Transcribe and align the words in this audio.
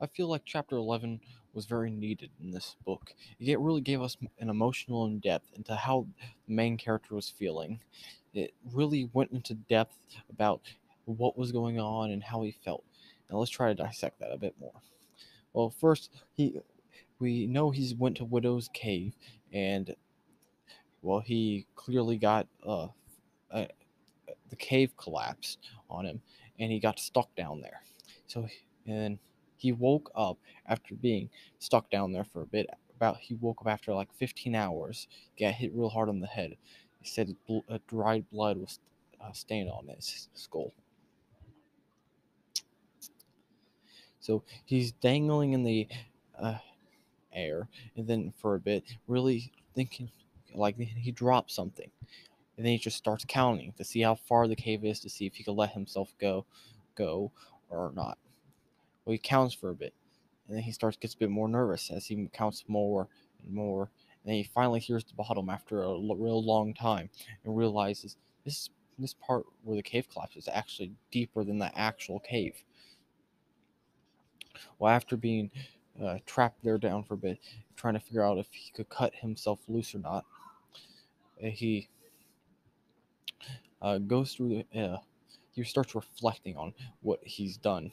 I 0.00 0.06
feel 0.06 0.28
like 0.28 0.42
chapter 0.44 0.76
11 0.76 1.20
was 1.54 1.64
very 1.64 1.90
needed 1.90 2.30
in 2.42 2.50
this 2.50 2.76
book. 2.84 3.14
It 3.40 3.58
really 3.58 3.80
gave 3.80 4.02
us 4.02 4.16
an 4.38 4.50
emotional 4.50 5.06
in 5.06 5.20
depth 5.20 5.48
into 5.54 5.74
how 5.74 6.06
the 6.46 6.54
main 6.54 6.76
character 6.76 7.14
was 7.14 7.30
feeling. 7.30 7.80
It 8.34 8.52
really 8.72 9.08
went 9.14 9.32
into 9.32 9.54
depth 9.54 9.96
about 10.30 10.60
what 11.06 11.38
was 11.38 11.52
going 11.52 11.80
on 11.80 12.10
and 12.10 12.22
how 12.22 12.42
he 12.42 12.54
felt. 12.64 12.84
Now 13.30 13.38
let's 13.38 13.50
try 13.50 13.68
to 13.68 13.74
dissect 13.74 14.20
that 14.20 14.32
a 14.32 14.38
bit 14.38 14.54
more. 14.60 14.74
Well, 15.54 15.70
first 15.70 16.10
he 16.34 16.60
we 17.18 17.46
know 17.46 17.70
he's 17.70 17.94
went 17.94 18.18
to 18.18 18.24
Widow's 18.24 18.68
Cave 18.74 19.14
and 19.52 19.94
well 21.00 21.20
he 21.20 21.66
clearly 21.74 22.18
got 22.18 22.46
uh, 22.66 22.88
uh 23.50 23.64
the 24.50 24.56
cave 24.56 24.94
collapsed 24.98 25.58
on 25.88 26.04
him 26.04 26.20
and 26.58 26.70
he 26.70 26.78
got 26.78 26.98
stuck 26.98 27.34
down 27.34 27.62
there. 27.62 27.80
So 28.26 28.46
and 28.86 29.18
he 29.56 29.72
woke 29.72 30.10
up 30.14 30.38
after 30.66 30.94
being 30.94 31.30
stuck 31.58 31.90
down 31.90 32.12
there 32.12 32.24
for 32.24 32.42
a 32.42 32.46
bit. 32.46 32.66
About 32.96 33.18
he 33.18 33.34
woke 33.34 33.60
up 33.60 33.68
after 33.68 33.92
like 33.92 34.12
15 34.14 34.54
hours. 34.54 35.06
Got 35.38 35.54
hit 35.54 35.72
real 35.74 35.90
hard 35.90 36.08
on 36.08 36.20
the 36.20 36.26
head. 36.26 36.56
He 37.00 37.08
said 37.08 37.36
bl- 37.46 37.58
uh, 37.68 37.78
dried 37.86 38.28
blood 38.30 38.56
was 38.58 38.78
uh, 39.20 39.32
stained 39.32 39.70
on 39.70 39.86
his 39.88 40.28
skull. 40.34 40.72
So 44.20 44.42
he's 44.64 44.92
dangling 44.92 45.52
in 45.52 45.62
the 45.62 45.86
uh, 46.36 46.58
air, 47.32 47.68
and 47.96 48.06
then 48.06 48.32
for 48.40 48.56
a 48.56 48.60
bit, 48.60 48.82
really 49.06 49.52
thinking 49.74 50.10
like 50.54 50.76
he 50.78 51.12
dropped 51.12 51.50
something, 51.50 51.90
and 52.56 52.66
then 52.66 52.72
he 52.72 52.78
just 52.78 52.96
starts 52.96 53.24
counting 53.28 53.72
to 53.76 53.84
see 53.84 54.00
how 54.00 54.14
far 54.14 54.48
the 54.48 54.56
cave 54.56 54.84
is 54.84 55.00
to 55.00 55.10
see 55.10 55.26
if 55.26 55.34
he 55.34 55.44
can 55.44 55.54
let 55.54 55.70
himself 55.70 56.12
go, 56.18 56.44
go 56.96 57.30
or 57.68 57.92
not. 57.94 58.18
Well, 59.06 59.12
he 59.12 59.18
counts 59.18 59.54
for 59.54 59.70
a 59.70 59.74
bit, 59.74 59.94
and 60.46 60.56
then 60.56 60.64
he 60.64 60.72
starts 60.72 60.96
gets 60.96 61.14
a 61.14 61.18
bit 61.18 61.30
more 61.30 61.48
nervous 61.48 61.90
as 61.90 62.06
he 62.06 62.28
counts 62.32 62.64
more 62.66 63.08
and 63.42 63.54
more, 63.54 63.82
and 63.82 64.30
then 64.30 64.34
he 64.34 64.42
finally 64.42 64.80
hears 64.80 65.04
the 65.04 65.14
bottom 65.14 65.48
after 65.48 65.84
a 65.84 65.92
real 65.96 66.44
long 66.44 66.74
time, 66.74 67.08
and 67.44 67.56
realizes 67.56 68.16
this 68.44 68.68
this 68.98 69.14
part 69.14 69.44
where 69.62 69.76
the 69.76 69.82
cave 69.82 70.08
collapses 70.10 70.44
is 70.44 70.48
actually 70.52 70.92
deeper 71.10 71.44
than 71.44 71.58
the 71.58 71.78
actual 71.78 72.18
cave. 72.18 72.64
Well, 74.78 74.92
after 74.92 75.16
being 75.16 75.50
uh, 76.02 76.18
trapped 76.26 76.64
there 76.64 76.78
down 76.78 77.04
for 77.04 77.14
a 77.14 77.18
bit, 77.18 77.38
trying 77.76 77.94
to 77.94 78.00
figure 78.00 78.24
out 78.24 78.38
if 78.38 78.48
he 78.50 78.72
could 78.72 78.88
cut 78.88 79.14
himself 79.14 79.60
loose 79.68 79.94
or 79.94 79.98
not, 79.98 80.24
uh, 81.42 81.48
he 81.48 81.88
uh, 83.80 83.98
goes 83.98 84.34
through 84.34 84.64
the. 84.72 84.80
Uh, 84.80 84.98
he 85.52 85.62
starts 85.64 85.94
reflecting 85.94 86.56
on 86.56 86.74
what 87.00 87.20
he's 87.22 87.56
done 87.56 87.92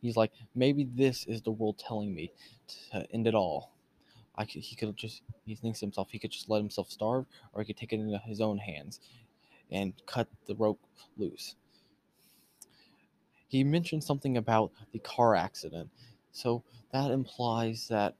He's 0.00 0.16
like, 0.16 0.32
maybe 0.54 0.84
this 0.84 1.24
is 1.26 1.42
the 1.42 1.50
world 1.50 1.78
telling 1.78 2.14
me 2.14 2.32
to 2.92 3.06
end 3.12 3.26
it 3.26 3.34
all. 3.34 3.72
I 4.36 4.44
could, 4.44 4.62
he 4.62 4.76
could 4.76 4.96
just, 4.96 5.22
he 5.44 5.54
thinks 5.54 5.80
to 5.80 5.86
himself, 5.86 6.10
he 6.10 6.18
could 6.18 6.30
just 6.30 6.50
let 6.50 6.58
himself 6.58 6.90
starve, 6.90 7.26
or 7.52 7.62
he 7.62 7.66
could 7.66 7.76
take 7.76 7.92
it 7.92 8.00
into 8.00 8.18
his 8.18 8.40
own 8.40 8.58
hands 8.58 9.00
and 9.70 9.94
cut 10.06 10.28
the 10.46 10.54
rope 10.54 10.80
loose. 11.16 11.54
He 13.48 13.64
mentioned 13.64 14.04
something 14.04 14.36
about 14.36 14.72
the 14.92 14.98
car 14.98 15.34
accident, 15.34 15.88
so 16.32 16.62
that 16.92 17.10
implies 17.10 17.88
that, 17.88 18.14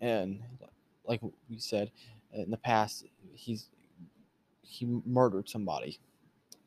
and 0.00 0.40
like 1.04 1.20
we 1.22 1.58
said 1.58 1.90
in 2.32 2.50
the 2.50 2.56
past, 2.56 3.04
he's 3.32 3.68
he 4.62 4.86
murdered 5.06 5.48
somebody. 5.48 5.98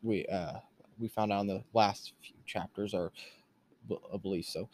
We 0.04 0.26
uh 0.26 0.60
we 1.00 1.08
found 1.08 1.32
out 1.32 1.42
in 1.42 1.48
the 1.48 1.64
last 1.74 2.14
few 2.22 2.36
chapters 2.46 2.94
or 2.94 3.12
I 4.14 4.18
believe 4.18 4.46
so. 4.46 4.70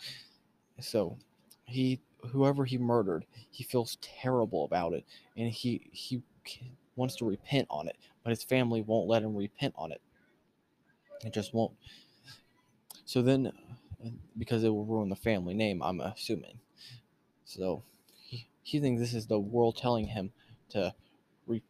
So 0.79 1.17
he 1.65 1.99
whoever 2.31 2.65
he 2.65 2.77
murdered, 2.77 3.25
he 3.51 3.63
feels 3.63 3.97
terrible 4.01 4.65
about 4.65 4.93
it, 4.93 5.05
and 5.35 5.51
he 5.51 5.89
he 5.91 6.21
wants 6.95 7.15
to 7.17 7.25
repent 7.25 7.67
on 7.69 7.87
it, 7.87 7.97
but 8.23 8.31
his 8.31 8.43
family 8.43 8.81
won't 8.81 9.07
let 9.07 9.23
him 9.23 9.35
repent 9.35 9.73
on 9.77 9.91
it. 9.91 10.01
It 11.23 11.33
just 11.33 11.53
won't. 11.53 11.73
So 13.05 13.21
then, 13.21 13.51
because 14.37 14.63
it 14.63 14.69
will 14.69 14.85
ruin 14.85 15.09
the 15.09 15.15
family 15.15 15.53
name, 15.53 15.81
I'm 15.81 16.01
assuming. 16.01 16.59
So 17.45 17.83
he, 18.25 18.47
he 18.63 18.79
thinks 18.79 18.99
this 19.01 19.13
is 19.13 19.27
the 19.27 19.39
world 19.39 19.77
telling 19.77 20.07
him 20.07 20.31
to 20.69 20.93
re, 21.47 21.63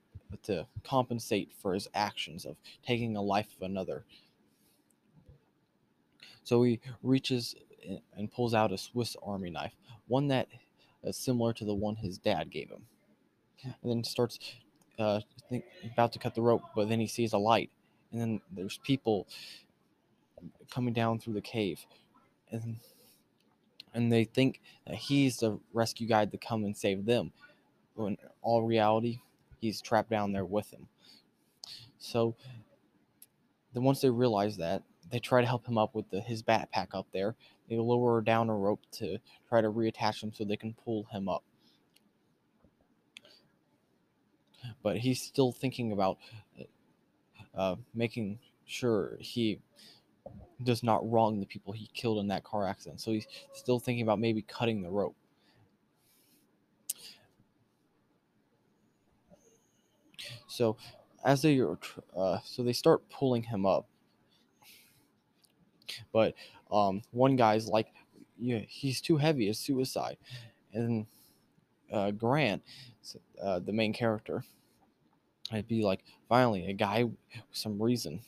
to 0.44 0.68
compensate 0.84 1.52
for 1.62 1.74
his 1.74 1.88
actions 1.94 2.46
of 2.46 2.58
taking 2.86 3.16
a 3.16 3.22
life 3.22 3.48
of 3.56 3.64
another 3.64 4.06
so 6.48 6.64
he 6.64 6.80
reaches 7.04 7.56
and 8.16 8.32
pulls 8.32 8.54
out 8.54 8.72
a 8.72 8.78
Swiss 8.78 9.18
Army 9.22 9.50
knife, 9.50 9.74
one 10.08 10.30
that 10.30 10.48
is 11.04 11.18
similar 11.18 11.52
to 11.52 11.66
the 11.66 11.76
one 11.76 11.98
his 11.98 12.18
dad 12.18 12.50
gave 12.50 12.70
him. 12.70 12.86
And 13.64 13.92
then 13.92 14.04
starts 14.06 14.40
uh, 14.98 15.20
think, 15.50 15.66
about 15.92 16.14
to 16.14 16.20
cut 16.20 16.36
the 16.36 16.42
rope, 16.42 16.62
but 16.74 16.88
then 16.88 17.02
he 17.02 17.08
sees 17.08 17.34
a 17.34 17.38
light, 17.38 17.70
and 18.14 18.22
then 18.22 18.42
there's 18.50 18.78
people 18.78 19.28
coming 20.72 20.94
down 20.94 21.20
through 21.20 21.34
the 21.34 21.42
cave, 21.42 21.86
and 22.50 22.78
and 23.94 24.10
they 24.10 24.24
think 24.24 24.62
that 24.86 24.96
he's 24.96 25.38
the 25.38 25.60
rescue 25.74 26.08
guide 26.08 26.32
to 26.32 26.38
come 26.38 26.64
and 26.64 26.78
save 26.78 27.06
them. 27.06 27.34
When 27.96 28.18
all 28.42 28.64
reality, 28.64 29.20
he's 29.60 29.82
trapped 29.82 30.10
down 30.10 30.32
there 30.32 30.46
with 30.46 30.72
them. 30.72 30.88
So 32.00 32.36
then 33.74 33.84
once 33.84 34.00
they 34.00 34.10
realize 34.10 34.56
that, 34.58 34.84
they 35.10 35.20
try 35.20 35.42
to 35.42 35.48
help 35.48 35.66
him 35.68 35.78
up 35.78 35.96
with 35.96 36.10
the, 36.10 36.22
his 36.22 36.44
backpack 36.44 36.88
up 36.94 37.08
there. 37.14 37.36
They 37.70 37.78
lower 37.78 38.22
down 38.22 38.50
a 38.50 38.56
rope 38.56 38.82
to 38.94 39.18
try 39.50 39.62
to 39.62 39.70
reattach 39.70 40.22
him 40.22 40.34
so 40.34 40.44
they 40.44 40.58
can 40.58 40.74
pull 40.74 41.06
him 41.12 41.30
up. 41.30 41.44
But 44.84 44.98
he's 44.98 45.22
still 45.22 45.52
thinking 45.52 45.92
about 45.92 46.18
uh, 47.56 47.76
making 47.94 48.40
sure 48.66 49.18
he 49.20 49.60
does 50.64 50.84
not 50.84 51.10
wrong 51.10 51.40
the 51.40 51.46
people 51.46 51.74
he 51.74 51.90
killed 51.94 52.20
in 52.20 52.28
that 52.28 52.44
car 52.44 52.68
accident. 52.68 53.00
So 53.00 53.12
he's 53.12 53.28
still 53.54 53.80
thinking 53.80 54.04
about 54.04 54.20
maybe 54.20 54.42
cutting 54.42 54.82
the 54.82 54.90
rope. 54.90 55.16
So 60.48 60.78
as 61.24 61.42
they 61.42 61.62
uh, 62.16 62.40
so 62.44 62.64
they 62.64 62.74
start 62.74 63.10
pulling 63.10 63.44
him 63.44 63.66
up 63.66 63.86
but 66.12 66.34
um, 66.72 67.02
one 67.12 67.36
guy's 67.36 67.68
like, 67.68 67.88
yeah, 68.40 68.60
he's 68.68 69.02
too 69.02 69.18
heavy. 69.18 69.50
It's 69.50 69.60
suicide. 69.60 70.18
And 70.74 71.06
uh, 71.92 72.12
Grant, 72.12 72.62
uh, 73.42 73.60
the 73.60 73.74
main 73.74 73.94
character, 73.94 74.44
I'd 75.52 75.68
be 75.68 75.82
like, 75.82 76.04
finally, 76.28 76.70
a 76.70 76.74
guy 76.74 77.04
with 77.04 77.16
some 77.52 77.82
reason. 77.82 78.22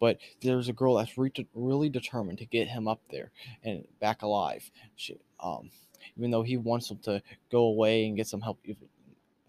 But 0.00 0.18
there's 0.40 0.68
a 0.68 0.72
girl 0.72 0.94
that's 0.94 1.18
re- 1.18 1.32
really 1.54 1.88
determined 1.90 2.38
to 2.38 2.46
get 2.46 2.68
him 2.68 2.88
up 2.88 3.00
there 3.10 3.30
and 3.62 3.86
back 4.00 4.22
alive. 4.22 4.70
She, 4.94 5.18
um, 5.40 5.70
even 6.16 6.30
though 6.30 6.42
he 6.42 6.56
wants 6.56 6.90
him 6.90 6.98
to 6.98 7.22
go 7.50 7.64
away 7.64 8.06
and 8.06 8.16
get 8.16 8.26
some 8.26 8.40
help, 8.40 8.58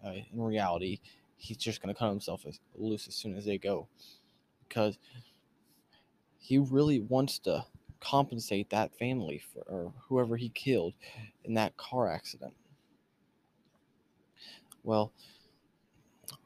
uh, 0.04 0.10
in 0.10 0.42
reality, 0.42 1.00
he's 1.36 1.56
just 1.56 1.80
going 1.80 1.94
to 1.94 1.98
cut 1.98 2.10
himself 2.10 2.44
loose 2.74 3.08
as 3.08 3.14
soon 3.14 3.36
as 3.36 3.44
they 3.44 3.56
go. 3.58 3.88
Because 4.68 4.98
he 6.38 6.58
really 6.58 7.00
wants 7.00 7.38
to 7.40 7.64
compensate 8.00 8.70
that 8.70 8.96
family 8.96 9.38
for 9.38 9.62
or 9.62 9.92
whoever 10.08 10.36
he 10.36 10.48
killed 10.48 10.94
in 11.44 11.54
that 11.54 11.76
car 11.76 12.08
accident. 12.08 12.54
Well, 14.84 15.12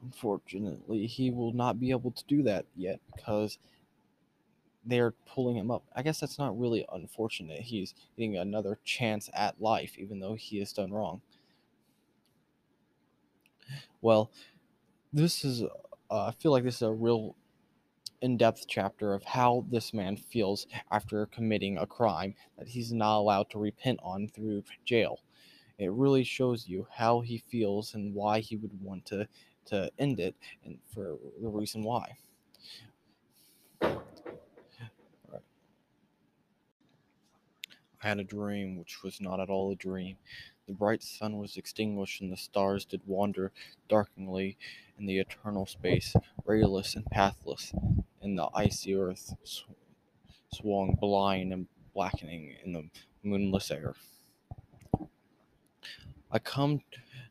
unfortunately, 0.03 1.07
he 1.07 1.31
will 1.31 1.53
not 1.53 1.79
be 1.79 1.91
able 1.91 2.11
to 2.11 2.25
do 2.27 2.43
that 2.45 2.67
yet 2.75 3.01
because 3.15 3.59
they're 4.85 5.13
pulling 5.27 5.57
him 5.57 5.71
up. 5.71 5.85
I 5.95 6.03
guess 6.03 6.19
that's 6.19 6.39
not 6.39 6.59
really 6.59 6.85
unfortunate. 6.93 7.61
He's 7.61 7.95
getting 8.17 8.37
another 8.37 8.79
chance 8.85 9.31
at 9.33 9.61
life, 9.61 9.97
even 9.99 10.19
though 10.19 10.35
he 10.35 10.59
has 10.59 10.73
done 10.73 10.91
wrong. 10.91 11.21
Well, 14.01 14.31
this 15.13 15.45
is, 15.45 15.63
uh, 15.63 16.27
I 16.27 16.33
feel 16.33 16.51
like 16.51 16.65
this 16.65 16.77
is 16.77 16.83
a 16.83 16.91
real 16.91 17.37
in 18.23 18.37
depth 18.37 18.65
chapter 18.69 19.13
of 19.13 19.25
how 19.25 19.67
this 19.69 19.93
man 19.93 20.17
feels 20.17 20.67
after 20.91 21.27
committing 21.27 21.77
a 21.77 21.87
crime 21.87 22.35
that 22.57 22.69
he's 22.69 22.93
not 22.93 23.19
allowed 23.19 23.51
to 23.51 23.59
repent 23.59 23.99
on 24.03 24.29
through 24.29 24.63
jail. 24.85 25.19
It 25.79 25.91
really 25.91 26.23
shows 26.23 26.69
you 26.69 26.87
how 26.91 27.21
he 27.21 27.39
feels 27.39 27.95
and 27.95 28.15
why 28.15 28.39
he 28.39 28.57
would 28.57 28.81
want 28.81 29.05
to, 29.07 29.27
to 29.67 29.91
end 29.99 30.21
it 30.21 30.37
and 30.65 30.79
for 30.95 31.19
the 31.41 31.49
reason 31.49 31.83
why. 31.83 32.17
I 38.05 38.09
had 38.09 38.19
a 38.19 38.25
dream 38.25 38.79
which 38.79 39.03
was 39.05 39.21
not 39.21 39.39
at 39.39 39.49
all 39.49 39.71
a 39.71 39.77
dream. 39.77 40.17
The 40.67 40.73
bright 40.73 41.05
sun 41.05 41.39
was 41.39 41.57
extinguished, 41.57 42.21
and 42.21 42.33
the 42.33 42.37
stars 42.37 42.85
did 42.85 43.01
wander 43.07 43.53
darkingly 43.89 44.59
in 45.03 45.07
the 45.09 45.19
eternal 45.19 45.67
space, 45.67 46.15
rayless 46.47 46.95
and 46.95 47.05
pathless 47.07 47.73
in 48.23 48.37
the 48.37 48.49
icy 48.55 48.95
earth 48.95 49.35
sw- 49.43 49.65
swung 50.55 50.97
blind 51.01 51.53
and 51.53 51.67
blackening 51.93 52.55
in 52.65 52.73
the 52.73 52.89
moonless 53.25 53.73
air. 53.73 53.97
I 56.31 56.39
come 56.39 56.83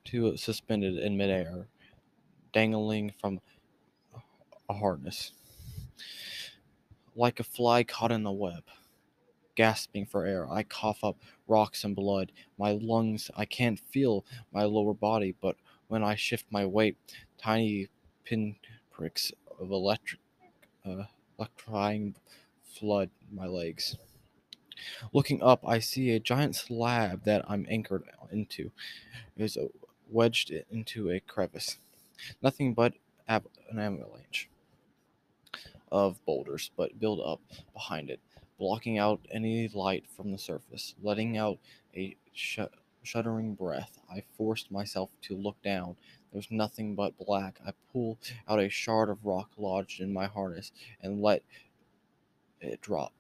to 0.06 0.36
suspended 0.36 0.98
in 0.98 1.16
midair, 1.16 1.68
dangling 2.52 3.14
from 3.22 3.40
a 4.70 4.74
harness, 4.74 5.32
like 7.16 7.40
a 7.40 7.44
fly 7.44 7.86
caught 7.86 8.12
in 8.12 8.26
a 8.26 8.34
web. 8.34 8.64
Gasping 9.56 10.08
for 10.08 10.26
air, 10.26 10.50
I 10.50 10.64
cough 10.64 11.04
up 11.04 11.18
rocks 11.48 11.86
and 11.86 11.96
blood. 11.96 12.34
My 12.58 12.72
lungs, 12.72 13.32
I 13.36 13.46
can't 13.46 13.80
feel 13.80 14.26
my 14.52 14.64
lower 14.64 14.94
body, 14.94 15.36
but 15.42 15.56
when 15.88 16.04
I 16.06 16.16
shift 16.16 16.46
my 16.50 16.66
weight, 16.66 16.98
tiny 17.42 17.90
pinpricks 18.24 19.32
of 19.60 19.72
electric, 19.72 20.22
uh, 20.86 21.04
electrifying 21.38 22.16
flood 22.64 23.10
my 23.32 23.48
legs. 23.48 23.98
Looking 25.14 25.42
up, 25.44 25.68
I 25.68 25.80
see 25.80 26.12
a 26.12 26.20
giant 26.20 26.56
slab 26.56 27.24
that 27.26 27.46
I'm 27.48 27.66
anchored 27.70 28.04
into 28.32 28.72
is 29.38 29.58
wedged 30.10 30.52
into 30.70 31.10
a 31.10 31.20
crevice. 31.20 31.78
Nothing 32.42 32.74
but 32.74 32.94
an 33.28 33.44
avalanche 33.80 34.50
of 35.92 36.24
boulders, 36.26 36.72
but 36.76 37.00
build 37.00 37.20
up 37.20 37.42
behind 37.74 38.10
it, 38.10 38.20
blocking 38.58 38.98
out 38.98 39.20
any 39.32 39.68
light 39.68 40.06
from 40.16 40.32
the 40.32 40.38
surface, 40.38 40.96
letting 41.02 41.38
out 41.38 41.60
a 41.96 42.16
sh- 42.34 42.60
shuddering 43.04 43.54
breath. 43.56 44.00
I 44.10 44.24
forced 44.38 44.72
myself 44.72 45.10
to 45.24 45.36
look 45.36 45.62
down. 45.62 45.96
There's 46.32 46.52
nothing 46.52 46.96
but 46.96 47.18
black. 47.18 47.60
I 47.66 47.74
pull 47.92 48.18
out 48.48 48.60
a 48.60 48.70
shard 48.70 49.10
of 49.10 49.26
rock 49.26 49.50
lodged 49.58 50.00
in 50.02 50.14
my 50.14 50.28
harness 50.28 50.72
and 51.02 51.22
let 51.22 51.44
it 52.62 52.80
drop. 52.82 53.12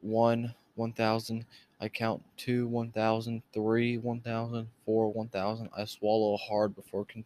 One, 0.00 0.54
one 0.74 0.92
thousand. 0.92 1.46
I 1.80 1.88
count 1.88 2.22
two, 2.36 2.66
one 2.66 2.90
thousand, 2.90 3.42
three, 3.52 3.98
one 3.98 4.20
thousand, 4.20 4.68
four, 4.84 5.12
one 5.12 5.28
thousand. 5.28 5.70
I 5.76 5.84
swallow 5.84 6.36
hard 6.36 6.74
before 6.74 7.04
con- 7.04 7.24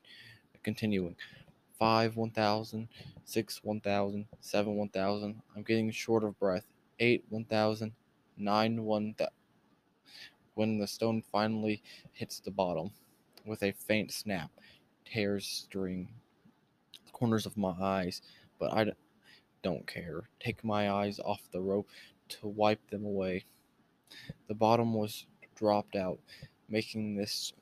continuing. 0.62 1.16
Five, 1.78 2.16
one 2.16 2.30
thousand, 2.30 2.88
six, 3.24 3.64
one 3.64 3.80
thousand, 3.80 4.26
seven, 4.40 4.76
one 4.76 4.90
thousand. 4.90 5.40
I'm 5.56 5.62
getting 5.62 5.90
short 5.90 6.22
of 6.22 6.38
breath. 6.38 6.64
Eight, 7.00 7.24
one 7.30 7.44
thousand, 7.44 7.92
nine, 8.36 8.84
one 8.84 9.14
thousand. 9.14 9.32
When 10.54 10.78
the 10.78 10.86
stone 10.86 11.22
finally 11.32 11.82
hits 12.12 12.40
the 12.40 12.50
bottom, 12.50 12.90
with 13.44 13.62
a 13.62 13.72
faint 13.72 14.12
snap, 14.12 14.50
tears 15.04 15.46
string 15.46 16.08
the 17.06 17.12
corners 17.12 17.46
of 17.46 17.56
my 17.56 17.74
eyes, 17.80 18.22
but 18.58 18.72
I 18.72 18.92
don't 19.62 19.86
care. 19.86 20.28
Take 20.40 20.62
my 20.64 20.90
eyes 20.90 21.18
off 21.20 21.40
the 21.52 21.60
rope 21.60 21.88
to 22.28 22.48
wipe 22.48 22.90
them 22.90 23.04
away. 23.04 23.44
The 24.48 24.54
bottom 24.54 24.94
was 24.94 25.26
dropped 25.54 25.96
out, 25.96 26.18
making 26.68 27.16
this 27.16 27.52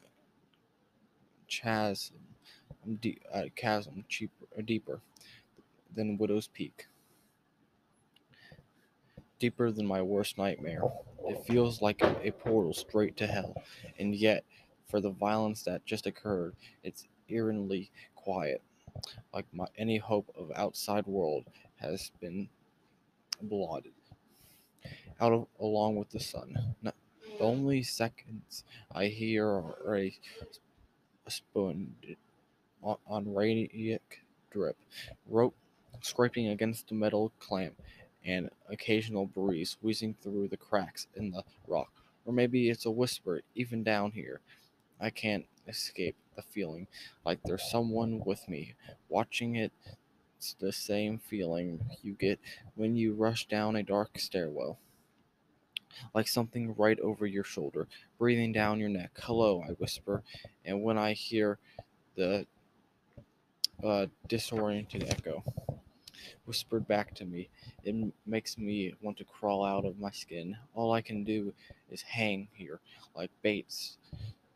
chasm, 1.49 2.17
de- 3.01 3.21
uh, 3.33 3.45
chasm 3.55 4.05
cheaper, 4.09 4.47
uh, 4.59 4.63
deeper 4.63 5.01
than 5.95 6.19
Widow's 6.19 6.49
Peak. 6.49 6.87
Deeper 9.41 9.73
than 9.73 9.87
my 9.87 10.03
worst 10.03 10.39
nightmare. 10.39 10.83
It 11.27 11.45
feels 11.47 11.83
like 11.83 12.01
a, 12.03 12.31
portal 12.31 12.73
straight 12.75 13.17
to 13.17 13.27
hell, 13.27 13.55
and 13.99 14.15
yet, 14.15 14.45
for 14.89 15.01
the 15.01 15.11
violence 15.11 15.65
that 15.65 15.85
just 15.85 16.07
occurred, 16.07 16.55
it's 16.85 17.09
eerily 17.29 17.91
quiet, 18.15 18.63
like 19.35 19.47
my 19.53 19.67
any 19.77 19.99
hope 19.99 20.31
of 20.39 20.53
outside 20.55 21.07
world 21.07 21.47
has 21.77 22.13
been 22.21 22.49
blotted 23.43 23.93
out 25.21 25.33
of, 25.33 25.47
along 25.59 25.97
with 25.97 26.11
the 26.11 26.21
sun. 26.21 26.75
No- 26.83 26.93
the 27.39 27.45
only 27.45 27.83
seconds 27.83 28.65
I 28.93 29.07
hear 29.07 29.47
are 29.47 29.97
a, 29.97 30.15
a 31.27 31.31
spoon 31.31 31.95
on, 32.83 32.97
on 33.07 33.35
radiant 33.35 34.03
drip, 34.51 34.77
rope 35.27 35.55
scraping 36.03 36.49
against 36.49 36.89
the 36.89 36.95
metal 36.95 37.33
clamp, 37.39 37.81
and 38.25 38.51
occasional 38.69 39.27
breeze 39.27 39.77
wheezing 39.83 40.15
through 40.21 40.49
the 40.49 40.57
cracks 40.57 41.07
in 41.17 41.31
the 41.31 41.43
rock. 41.67 41.91
Or 42.25 42.33
maybe 42.33 42.69
it's 42.71 42.87
a 42.87 42.91
whisper, 42.91 43.41
even 43.55 43.83
down 43.83 44.13
here. 44.13 44.41
I 45.01 45.11
can't 45.11 45.47
escape 45.67 46.17
the 46.37 46.43
feeling 46.43 46.87
like 47.25 47.41
there's 47.45 47.71
someone 47.71 48.23
with 48.25 48.49
me, 48.49 48.75
watching 49.09 49.57
it. 49.57 49.73
It's 50.37 50.55
the 50.55 50.73
same 50.73 51.19
feeling 51.19 51.81
you 52.03 52.13
get 52.13 52.39
when 52.75 52.97
you 52.97 53.15
rush 53.15 53.47
down 53.47 53.77
a 53.77 53.83
dark 53.83 54.19
stairwell 54.19 54.79
like 56.15 56.29
something 56.29 56.75
right 56.77 56.99
over 57.01 57.27
your 57.27 57.45
shoulder, 57.45 57.89
breathing 58.19 58.53
down 58.53 58.79
your 58.81 58.89
neck. 58.89 59.11
Hello, 59.21 59.63
I 59.69 59.73
whisper, 59.73 60.23
and 60.65 60.83
when 60.83 60.99
I 60.99 61.13
hear 61.13 61.59
the 62.17 62.47
uh, 63.85 64.07
disoriented 64.29 65.05
echo 65.09 65.43
whispered 66.45 66.87
back 66.87 67.15
to 67.15 67.25
me, 67.25 67.49
it 67.85 67.95
makes 68.27 68.59
me 68.59 68.95
want 69.03 69.17
to 69.19 69.25
crawl 69.25 69.65
out 69.65 69.85
of 69.85 69.99
my 69.99 70.11
skin. 70.11 70.57
All 70.75 70.93
I 70.93 71.01
can 71.01 71.25
do 71.25 71.53
is 71.91 72.03
hang 72.03 72.49
here, 72.53 72.81
like 73.15 73.31
baits. 73.43 73.99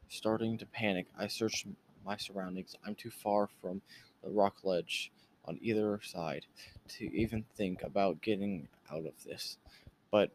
Starting 0.09 0.57
to 0.59 0.67
panic, 0.67 1.07
I 1.19 1.27
search 1.27 1.67
my 2.05 2.17
surroundings. 2.17 2.77
I'm 2.87 2.95
too 2.95 3.11
far 3.11 3.49
from 3.61 3.81
the 4.23 4.31
rock 4.31 4.57
ledge 4.63 5.11
on 5.47 5.59
either 5.61 6.01
side 6.03 6.47
to 6.89 7.05
even 7.15 7.45
think 7.57 7.83
about 7.83 8.21
getting 8.21 8.69
out 8.91 9.07
of 9.07 9.13
this. 9.27 9.59
But 10.11 10.31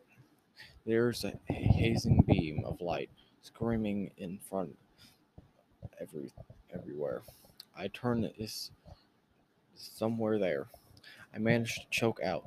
there's 0.85 1.23
a 1.23 1.33
hazing 1.51 2.23
beam 2.27 2.63
of 2.65 2.81
light 2.81 3.09
screaming 3.41 4.11
in 4.17 4.39
front 4.49 4.75
every 5.99 6.31
everywhere. 6.73 7.21
I 7.77 7.87
turn 7.87 8.29
is 8.37 8.71
somewhere 9.75 10.37
there. 10.37 10.67
I 11.33 11.37
managed 11.39 11.81
to 11.81 11.87
choke 11.89 12.21
out 12.21 12.45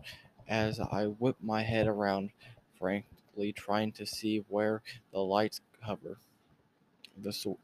as 0.49 0.81
I 0.81 1.06
whip 1.06 1.37
my 1.40 1.62
head 1.62 1.87
around 1.87 2.31
frankly 2.79 3.52
trying 3.52 3.93
to 3.93 4.06
see 4.06 4.38
where 4.49 4.82
the 5.12 5.20
lights 5.20 5.61
cover 5.84 6.19
the 7.17 7.32
so- 7.32 7.58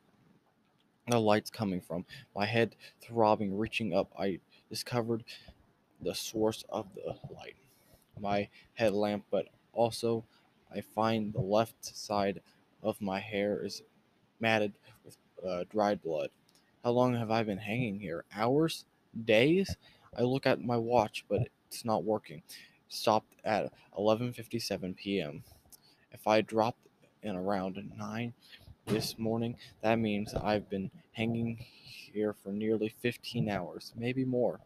the 1.07 1.19
lights 1.21 1.51
coming 1.51 1.81
from. 1.81 2.05
My 2.35 2.47
head 2.47 2.77
throbbing, 3.01 3.57
reaching 3.57 3.95
up, 3.95 4.13
I 4.19 4.41
discovered 4.69 5.25
the 6.01 6.15
source 6.15 6.65
of 6.69 6.95
the 6.95 7.17
light. 7.35 7.57
My 8.21 8.49
headlamp, 8.75 9.25
but 9.31 9.49
also 9.73 10.25
I 10.75 10.83
find 10.83 11.33
the 11.33 11.41
left 11.41 11.85
side 11.85 12.43
of 12.83 13.01
my 13.01 13.21
hair 13.21 13.65
is 13.65 13.83
matted 14.41 14.75
with 15.05 15.17
uh, 15.47 15.65
dried 15.71 16.03
blood. 16.03 16.31
How 16.85 16.91
long 16.91 17.15
have 17.15 17.31
I 17.31 17.43
been 17.43 17.59
hanging 17.59 18.01
here? 18.01 18.25
Hours? 18.35 18.85
Days? 19.25 19.77
I 20.17 20.23
look 20.23 20.47
at 20.47 20.63
my 20.63 20.77
watch, 20.77 21.25
but 21.29 21.49
it's 21.69 21.85
not 21.85 22.05
working. 22.05 22.43
Stopped 22.89 23.35
at 23.45 23.73
11:57 23.99 24.97
p.m. 24.97 25.43
If 26.13 26.27
I 26.27 26.41
dropped 26.41 26.87
in 27.23 27.37
around 27.37 27.93
9 27.97 28.33
this 28.87 29.19
morning, 29.19 29.57
that 29.83 29.99
means 29.99 30.35
I've 30.35 30.71
been 30.71 30.91
hanging 31.13 31.59
here 31.59 32.33
for 32.33 32.51
nearly 32.51 32.95
15 33.01 33.51
hours, 33.51 33.93
maybe 33.97 34.25
more. 34.25 34.61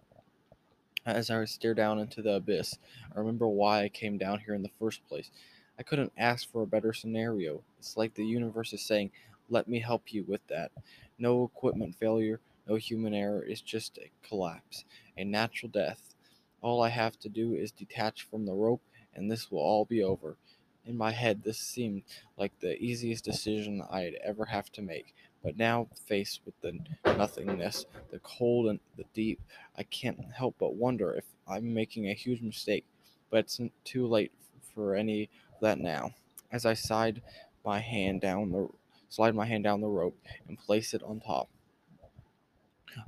As 1.05 1.31
I 1.31 1.45
stare 1.47 1.75
down 1.75 1.99
into 1.99 2.23
the 2.23 2.35
abyss, 2.35 2.79
I 3.15 3.19
remember 3.19 3.49
why 3.49 3.83
I 3.83 3.89
came 3.89 4.19
down 4.19 4.39
here 4.39 4.55
in 4.55 4.63
the 4.63 4.71
first 4.79 5.07
place. 5.09 5.31
I 5.79 5.83
couldn't 5.83 6.13
ask 6.17 6.49
for 6.51 6.63
a 6.63 6.67
better 6.67 6.93
scenario. 6.93 7.63
It's 7.79 7.97
like 7.97 8.15
the 8.15 8.25
universe 8.25 8.73
is 8.73 8.83
saying, 8.83 9.11
let 9.51 9.67
me 9.67 9.81
help 9.81 10.13
you 10.13 10.25
with 10.29 10.47
that. 10.47 10.71
No 11.19 11.45
equipment 11.45 11.97
failure, 11.99 12.41
no 12.69 12.77
human 12.77 13.15
error, 13.15 13.43
it's 13.43 13.61
just 13.61 13.99
a 13.99 14.11
collapse, 14.27 14.85
a 15.17 15.25
natural 15.25 15.71
death. 15.71 16.15
All 16.61 16.83
I 16.83 16.89
have 16.89 17.19
to 17.21 17.29
do 17.29 17.55
is 17.55 17.73
detach 17.73 18.23
from 18.23 18.47
the 18.47 18.55
rope, 18.55 18.83
and 19.15 19.31
this 19.31 19.51
will 19.51 19.61
all 19.61 19.85
be 19.85 20.03
over. 20.03 20.37
In 20.85 20.97
my 20.97 21.13
head, 21.13 21.43
this 21.43 21.59
seemed 21.59 22.03
like 22.37 22.59
the 22.59 22.77
easiest 22.83 23.25
decision 23.25 23.83
I'd 23.91 24.15
ever 24.25 24.47
have 24.47 24.71
to 24.73 24.83
make. 24.83 25.15
But 25.43 25.57
now, 25.57 25.89
faced 26.07 26.41
with 26.45 26.61
the 26.61 26.79
nothingness, 27.05 27.87
the 28.11 28.21
cold 28.21 28.67
and 28.69 28.81
the 28.97 29.05
deep, 29.13 29.41
I 29.77 29.83
can't 29.83 30.21
help 30.33 30.57
but 30.59 30.75
wonder 30.75 31.15
if 31.15 31.25
I'm 31.49 31.75
making 31.75 32.09
a 32.09 32.15
huge 32.15 32.43
mistake. 32.43 32.85
But 33.31 33.41
it's 33.41 33.61
too 33.85 34.07
late 34.07 34.33
for 34.75 34.95
any 34.95 35.25
of 35.55 35.61
that 35.61 35.79
now. 35.79 36.15
As 36.51 36.67
I 36.67 36.75
slide 36.75 37.23
my 37.65 37.81
hand 37.81 38.21
down 38.21 38.51
the 38.51 38.69
slide 39.09 39.35
my 39.35 39.47
hand 39.47 39.65
down 39.65 39.81
the 39.81 39.89
rope 39.89 40.17
and 40.49 40.59
place 40.59 40.95
it 40.95 41.03
on 41.03 41.21
top 41.21 41.49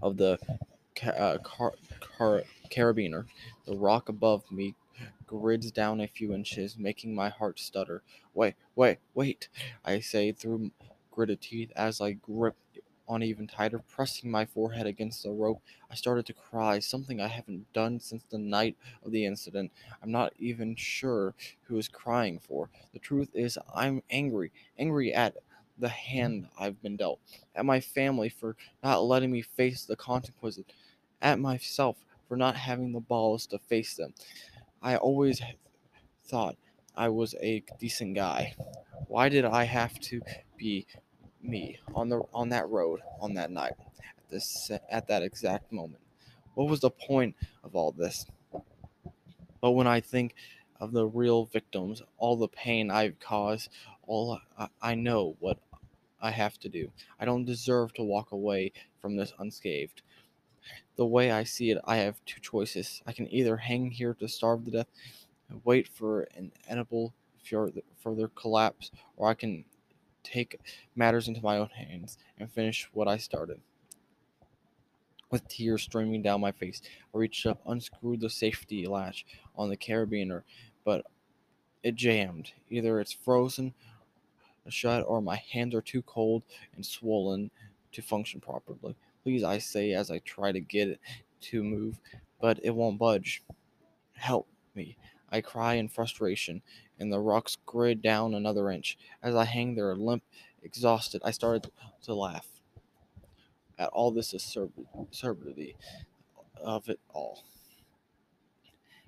of 0.03 0.17
the 0.17 0.39
ca- 0.95 1.11
uh, 1.11 1.39
car- 1.39 1.75
car- 2.01 2.45
carabiner, 2.71 3.27
the 3.67 3.77
rock 3.77 4.09
above 4.09 4.51
me 4.51 4.75
grids 5.27 5.71
down 5.71 6.01
a 6.01 6.07
few 6.07 6.33
inches, 6.33 6.79
making 6.79 7.15
my 7.15 7.29
heart 7.29 7.59
stutter. 7.59 8.03
Wait, 8.35 8.55
wait, 8.77 8.99
wait! 9.15 9.49
I 9.85 10.01
say 10.01 10.33
through 10.33 10.71
gritted 11.11 11.41
teeth 11.41 11.73
as 11.77 12.01
I 12.01 12.13
grip 12.13 12.57
on 13.07 13.23
even 13.23 13.47
tighter, 13.47 13.79
pressing 13.79 14.31
my 14.31 14.47
forehead 14.47 14.87
against 14.87 15.23
the 15.23 15.31
rope. 15.31 15.61
I 15.91 15.95
started 15.95 16.25
to 16.27 16.33
cry, 16.33 16.79
something 16.79 17.21
I 17.21 17.29
haven't 17.29 17.71
done 17.75 18.01
since 18.01 18.25
the 18.31 18.39
night 18.39 18.77
of 19.05 19.13
the 19.13 19.27
incident. 19.27 19.73
I'm 20.03 20.11
not 20.11 20.33
even 20.39 20.75
sure 20.75 21.35
who 21.65 21.77
is 21.77 21.89
crying 21.89 22.39
for. 22.39 22.71
The 22.95 22.99
truth 22.99 23.29
is, 23.35 23.59
I'm 23.75 24.03
angry, 24.11 24.53
angry 24.79 25.13
at 25.13 25.37
the 25.77 25.89
hand 25.89 26.49
I've 26.59 26.81
been 26.83 26.97
dealt, 26.97 27.21
at 27.55 27.67
my 27.67 27.81
family 27.81 28.29
for 28.29 28.57
not 28.83 29.05
letting 29.05 29.31
me 29.31 29.43
face 29.43 29.85
the 29.85 29.97
consequences, 29.97 30.65
at 31.25 31.41
myself 31.41 31.97
for 32.29 32.37
not 32.37 32.55
having 32.55 32.93
the 32.93 33.01
balls 33.01 33.47
to 33.47 33.59
face 33.59 33.95
them. 33.95 34.15
I 34.83 34.97
always 34.97 35.41
thought 36.27 36.57
I 36.95 37.09
was 37.09 37.35
a 37.41 37.65
decent 37.81 38.15
guy. 38.15 38.55
Why 39.09 39.29
did 39.29 39.45
I 39.45 39.65
have 39.65 39.99
to 40.01 40.21
be 40.57 40.87
me 41.43 41.79
on 41.95 42.09
the 42.09 42.23
on 42.33 42.51
that 42.51 42.69
road 42.69 43.01
on 43.21 43.35
that 43.35 43.51
night 43.51 43.73
at 44.19 44.31
this 44.31 44.71
at 44.91 45.09
that 45.09 45.23
exact 45.23 45.73
moment? 45.73 46.03
What 46.55 46.69
was 46.69 46.81
the 46.81 46.91
point 46.91 47.35
of 47.65 47.75
all 47.75 47.91
this? 47.91 48.27
But 49.61 49.73
when 49.73 49.87
I 49.87 50.01
think 50.01 50.35
of 50.79 50.93
the 50.93 51.07
real 51.07 51.47
victims, 51.47 52.03
all 52.19 52.37
the 52.37 52.49
pain 52.49 52.91
I've 52.91 53.19
caused, 53.19 53.71
all 54.07 54.39
I, 54.59 54.69
I 54.83 54.95
know 54.95 55.37
what 55.41 55.59
I 56.21 56.31
have 56.31 56.59
to 56.61 56.69
do. 56.69 56.91
I 57.19 57.25
don't 57.25 57.45
deserve 57.45 57.95
to 57.95 58.03
walk 58.03 58.33
away 58.33 58.73
from 59.01 59.17
this 59.17 59.33
unscathed. 59.39 60.03
The 60.97 61.07
way 61.07 61.31
I 61.31 61.45
see 61.45 61.71
it, 61.71 61.79
I 61.85 61.97
have 61.97 62.25
two 62.25 62.41
choices. 62.41 63.03
I 63.07 63.13
can 63.13 63.33
either 63.33 63.57
hang 63.57 63.91
here 63.91 64.15
to 64.15 64.29
starve 64.29 64.65
to 64.65 64.71
death 64.71 64.87
and 65.49 65.61
wait 65.65 65.89
for 65.89 66.23
an 66.37 66.53
inevitable 66.69 67.13
further 67.99 68.29
collapse, 68.29 68.91
or 69.17 69.29
I 69.29 69.35
can 69.35 69.65
take 70.23 70.59
matters 70.97 71.29
into 71.29 71.43
my 71.43 71.59
own 71.59 71.69
hands 71.69 72.19
and 72.39 72.51
finish 72.51 72.89
what 72.93 73.09
I 73.09 73.19
started. 73.19 73.61
With 75.31 75.47
tears 75.49 75.83
streaming 75.83 76.23
down 76.23 76.41
my 76.41 76.53
face, 76.53 76.81
I 77.15 77.19
reached 77.19 77.45
up, 77.45 77.61
unscrewed 77.67 78.21
the 78.21 78.31
safety 78.31 78.87
latch 78.87 79.27
on 79.57 79.69
the 79.69 79.77
carabiner, 79.77 80.43
but 80.85 81.05
it 81.83 81.97
jammed. 81.97 82.53
Either 82.71 83.01
it's 83.01 83.13
frozen 83.13 83.75
shut 84.71 85.05
or 85.07 85.21
my 85.21 85.37
hands 85.53 85.75
are 85.75 85.83
too 85.83 86.03
cold 86.03 86.43
and 86.75 86.85
swollen 86.85 87.51
to 87.93 88.03
function 88.03 88.41
properly. 88.41 88.97
Please, 89.25 89.43
I 89.43 89.59
say 89.59 89.93
as 89.93 90.11
I 90.11 90.19
try 90.19 90.53
to 90.53 90.61
get 90.61 90.89
it 90.89 91.01
to 91.41 91.65
move, 91.65 91.99
but 92.41 92.61
it 92.63 92.71
won't 92.71 92.99
budge. 92.99 93.43
Help 94.13 94.47
me. 94.75 94.99
I 95.33 95.41
cry 95.41 95.75
in 95.75 95.89
frustration, 95.89 96.63
and 97.01 97.11
the 97.11 97.19
rocks 97.19 97.57
grid 97.67 98.03
down 98.03 98.35
another 98.35 98.71
inch. 98.71 98.99
As 99.23 99.35
I 99.35 99.45
hang 99.45 99.75
there, 99.75 99.97
limp, 99.97 100.23
exhausted, 100.63 101.23
I 101.25 101.31
started 101.31 101.71
to 102.03 102.15
laugh 102.15 102.47
at 103.79 103.89
all 103.89 104.11
this 104.11 104.33
absurdity 104.33 105.75
of 106.63 106.89
it 106.91 107.01
all. 107.09 107.45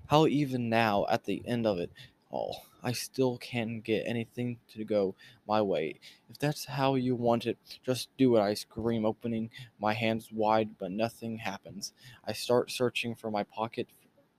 How 0.07 0.25
even 0.25 0.67
now, 0.67 1.05
at 1.09 1.25
the 1.25 1.43
end 1.45 1.67
of 1.67 1.77
it 1.77 1.91
all, 2.29 2.65
I 2.83 2.91
still 2.91 3.37
can't 3.37 3.83
get 3.83 4.03
anything 4.05 4.57
to 4.73 4.83
go 4.83 5.15
my 5.47 5.61
way. 5.61 5.99
If 6.29 6.37
that's 6.37 6.65
how 6.65 6.95
you 6.95 7.15
want 7.15 7.45
it, 7.45 7.57
just 7.85 8.09
do 8.17 8.35
it, 8.35 8.41
I 8.41 8.53
scream, 8.53 9.05
opening 9.05 9.49
my 9.79 9.93
hands 9.93 10.29
wide, 10.31 10.77
but 10.77 10.91
nothing 10.91 11.37
happens. 11.37 11.93
I 12.25 12.33
start 12.33 12.71
searching 12.71 13.15
for 13.15 13.31
my 13.31 13.43
pocket, 13.43 13.87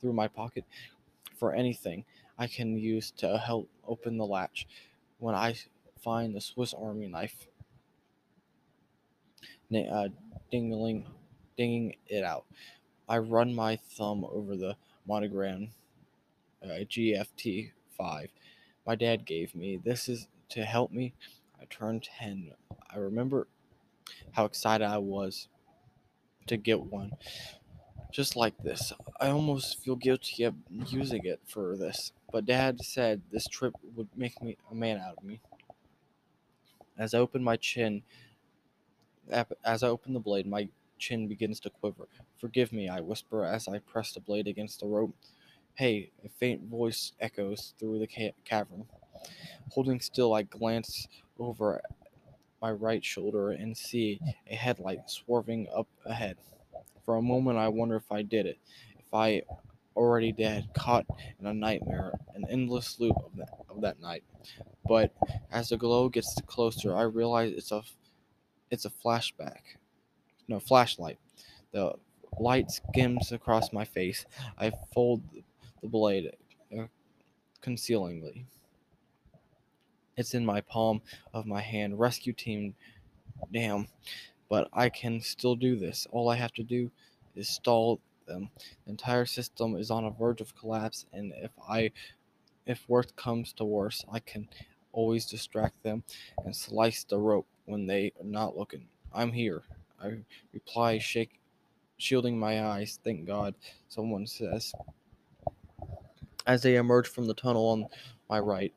through 0.00 0.12
my 0.12 0.28
pocket, 0.28 0.64
for 1.37 1.54
anything 1.54 2.04
I 2.38 2.47
can 2.47 2.78
use 2.78 3.11
to 3.18 3.38
help 3.38 3.68
open 3.87 4.16
the 4.16 4.26
latch. 4.26 4.66
When 5.18 5.35
I 5.35 5.57
find 6.02 6.35
the 6.35 6.40
Swiss 6.40 6.75
Army 6.75 7.09
knife, 7.09 7.47
uh, 9.75 10.09
dingling, 10.52 11.04
dinging 11.57 11.97
it 12.07 12.25
out, 12.25 12.45
I 13.09 13.18
run 13.18 13.54
my 13.54 13.76
thumb 13.76 14.25
over 14.25 14.57
the 14.57 14.76
monogram 15.07 15.71
uh, 16.62 16.68
GFT 16.68 17.73
5 17.98 18.30
my 18.88 18.94
dad 18.94 19.26
gave 19.26 19.54
me. 19.54 19.76
This 19.76 20.08
is 20.08 20.28
to 20.48 20.64
help 20.64 20.90
me. 20.90 21.12
I 21.60 21.66
turned 21.66 22.08
10. 22.18 22.52
I 22.90 22.96
remember 22.96 23.46
how 24.32 24.46
excited 24.46 24.86
I 24.86 24.96
was 24.96 25.48
to 26.46 26.56
get 26.56 26.80
one. 26.80 27.12
Just 28.10 28.34
like 28.34 28.56
this. 28.62 28.94
I 29.20 29.28
almost 29.28 29.84
feel 29.84 29.94
guilty 29.94 30.44
of 30.44 30.54
using 30.70 31.26
it 31.26 31.40
for 31.44 31.76
this, 31.76 32.12
but 32.32 32.46
dad 32.46 32.82
said 32.82 33.20
this 33.30 33.46
trip 33.46 33.74
would 33.94 34.08
make 34.16 34.40
me 34.40 34.56
a 34.70 34.74
man 34.74 34.96
out 34.96 35.18
of 35.18 35.24
me. 35.24 35.42
As 36.96 37.12
I 37.12 37.18
open 37.18 37.44
my 37.44 37.56
chin, 37.56 38.02
as 39.30 39.82
I 39.82 39.88
open 39.88 40.14
the 40.14 40.20
blade, 40.20 40.46
my 40.46 40.70
chin 40.98 41.28
begins 41.28 41.60
to 41.60 41.70
quiver. 41.70 42.08
Forgive 42.38 42.72
me, 42.72 42.88
I 42.88 43.00
whisper 43.00 43.44
as 43.44 43.68
I 43.68 43.80
press 43.80 44.12
the 44.12 44.20
blade 44.20 44.48
against 44.48 44.80
the 44.80 44.86
rope. 44.86 45.14
Hey, 45.78 46.11
a 46.25 46.28
faint 46.28 46.62
voice 46.68 47.12
echoes 47.20 47.73
through 47.78 48.00
the 48.00 48.08
ca- 48.08 48.35
cavern. 48.44 48.85
Holding 49.70 50.00
still, 50.00 50.35
I 50.35 50.42
glance 50.42 51.06
over 51.38 51.80
my 52.61 52.73
right 52.73 53.04
shoulder 53.04 53.52
and 53.52 53.76
see 53.76 54.18
a 54.50 54.56
headlight 54.56 55.08
swerving 55.08 55.68
up 55.73 55.87
ahead. 56.04 56.37
For 57.04 57.14
a 57.14 57.23
moment, 57.23 57.58
I 57.58 57.68
wonder 57.68 57.94
if 57.94 58.11
I 58.11 58.23
did 58.23 58.47
it, 58.47 58.58
if 58.99 59.14
I 59.14 59.42
already 59.94 60.32
dead, 60.32 60.68
caught 60.75 61.06
in 61.38 61.47
a 61.47 61.54
nightmare, 61.54 62.11
an 62.35 62.44
endless 62.50 62.99
loop 62.99 63.16
of 63.25 63.37
that, 63.37 63.50
of 63.70 63.80
that 63.82 64.00
night. 64.00 64.25
But 64.85 65.12
as 65.52 65.68
the 65.68 65.76
glow 65.76 66.08
gets 66.08 66.35
closer, 66.49 66.97
I 66.97 67.02
realize 67.02 67.52
it's 67.56 67.70
a 67.70 67.82
it's 68.73 68.85
a 68.85 68.90
flashback, 68.90 69.61
no 70.49 70.58
flashlight. 70.58 71.20
The 71.70 71.92
light 72.40 72.73
skims 72.73 73.30
across 73.30 73.73
my 73.73 73.85
face. 73.85 74.26
I 74.58 74.73
fold 74.92 75.23
the 75.80 75.88
blade 75.88 76.30
uh, 76.76 76.85
concealingly. 77.61 78.47
It's 80.16 80.35
in 80.35 80.44
my 80.44 80.61
palm 80.62 81.00
of 81.32 81.47
my 81.47 81.61
hand. 81.61 81.99
Rescue 81.99 82.32
team, 82.32 82.75
damn. 83.52 83.87
But 84.49 84.68
I 84.73 84.88
can 84.88 85.20
still 85.20 85.54
do 85.54 85.76
this. 85.76 86.06
All 86.11 86.28
I 86.28 86.37
have 86.37 86.52
to 86.54 86.62
do 86.62 86.90
is 87.37 87.49
stall 87.49 88.00
them. 88.26 88.50
The 88.85 88.90
entire 88.90 89.26
system 89.26 89.76
is 89.76 89.90
on 89.90 90.04
a 90.04 90.11
verge 90.11 90.40
of 90.40 90.56
collapse, 90.56 91.06
and 91.12 91.32
if 91.37 91.52
I, 91.68 91.92
if 92.66 92.85
worst 92.88 93.14
comes 93.16 93.52
to 93.54 93.64
worst, 93.64 94.04
I 94.12 94.20
can 94.20 94.49
always 94.92 95.26
distract 95.26 95.82
them 95.82 96.02
and 96.44 96.54
slice 96.54 97.04
the 97.04 97.18
rope 97.18 97.47
when 97.66 97.87
they 97.87 98.12
are 98.18 98.25
not 98.25 98.56
looking. 98.56 98.87
I'm 99.12 99.32
here. 99.32 99.62
I 100.02 100.18
reply, 100.52 100.99
shake, 100.99 101.38
shielding 101.99 102.38
my 102.38 102.66
eyes. 102.66 102.99
Thank 103.04 103.26
God, 103.26 103.54
someone 103.88 104.26
says. 104.26 104.73
As 106.48 106.62
they 106.62 106.76
emerge 106.76 107.06
from 107.06 107.26
the 107.26 107.34
tunnel 107.34 107.68
on 107.68 107.86
my 108.30 108.38
right, 108.38 108.72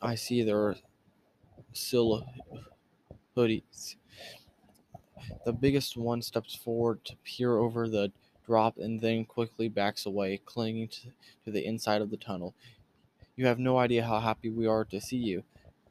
I 0.00 0.14
see 0.14 0.42
their 0.42 0.76
silhouettes. 1.74 2.24
The 5.44 5.52
biggest 5.52 5.98
one 5.98 6.22
steps 6.22 6.54
forward 6.54 7.04
to 7.04 7.16
peer 7.22 7.58
over 7.58 7.90
the 7.90 8.10
drop 8.46 8.78
and 8.78 9.02
then 9.02 9.26
quickly 9.26 9.68
backs 9.68 10.06
away, 10.06 10.40
clinging 10.46 10.88
to, 10.88 11.00
to 11.44 11.50
the 11.50 11.66
inside 11.66 12.00
of 12.00 12.10
the 12.10 12.16
tunnel. 12.16 12.54
You 13.36 13.44
have 13.48 13.58
no 13.58 13.76
idea 13.76 14.06
how 14.06 14.20
happy 14.20 14.48
we 14.48 14.66
are 14.66 14.86
to 14.86 14.98
see 14.98 15.18
you. 15.18 15.44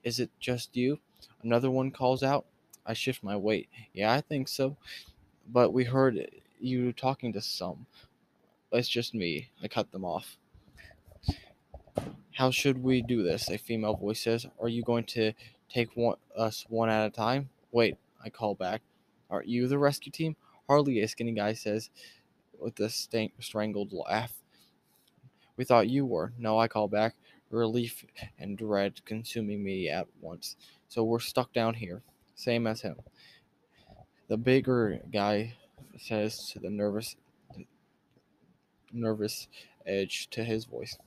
Is 0.03 0.19
it 0.19 0.31
just 0.39 0.75
you? 0.75 0.97
Another 1.43 1.69
one 1.69 1.91
calls 1.91 2.23
out. 2.23 2.45
I 2.87 2.93
shift 2.93 3.23
my 3.23 3.37
weight. 3.37 3.69
Yeah, 3.93 4.11
I 4.11 4.21
think 4.21 4.47
so. 4.47 4.77
But 5.47 5.73
we 5.73 5.83
heard 5.83 6.27
you 6.59 6.91
talking 6.91 7.33
to 7.33 7.41
some. 7.41 7.85
It's 8.71 8.89
just 8.89 9.13
me. 9.13 9.49
I 9.61 9.67
cut 9.67 9.91
them 9.91 10.03
off. 10.03 10.37
How 12.33 12.51
should 12.51 12.81
we 12.81 13.01
do 13.01 13.23
this? 13.23 13.49
A 13.49 13.57
female 13.57 13.95
voice 13.95 14.21
says. 14.21 14.45
Are 14.61 14.69
you 14.69 14.83
going 14.83 15.05
to 15.05 15.33
take 15.69 15.95
one, 15.95 16.17
us 16.35 16.65
one 16.69 16.89
at 16.89 17.05
a 17.05 17.09
time? 17.09 17.49
Wait, 17.71 17.97
I 18.23 18.29
call 18.29 18.55
back. 18.55 18.81
Aren't 19.29 19.47
you 19.47 19.67
the 19.67 19.77
rescue 19.77 20.11
team? 20.11 20.35
Hardly, 20.67 21.01
a 21.01 21.07
skinny 21.07 21.33
guy 21.33 21.53
says 21.53 21.89
with 22.59 22.79
a 22.79 22.89
stank, 22.89 23.33
strangled 23.39 23.93
laugh. 23.93 24.33
We 25.57 25.65
thought 25.65 25.89
you 25.89 26.05
were. 26.05 26.33
No, 26.37 26.57
I 26.57 26.67
call 26.67 26.87
back, 26.87 27.15
relief 27.49 28.05
and 28.39 28.57
dread 28.57 29.05
consuming 29.05 29.63
me 29.63 29.89
at 29.89 30.07
once. 30.21 30.55
So 30.87 31.03
we're 31.03 31.19
stuck 31.19 31.53
down 31.53 31.75
here, 31.75 32.01
same 32.35 32.65
as 32.65 32.81
him. 32.81 32.95
The 34.27 34.37
bigger 34.37 34.99
guy 35.11 35.55
says 35.97 36.49
to 36.51 36.59
the 36.59 36.69
nervous, 36.69 37.15
nervous 38.91 39.47
edge 39.85 40.29
to 40.31 40.43
his 40.43 40.65
voice. 40.65 40.97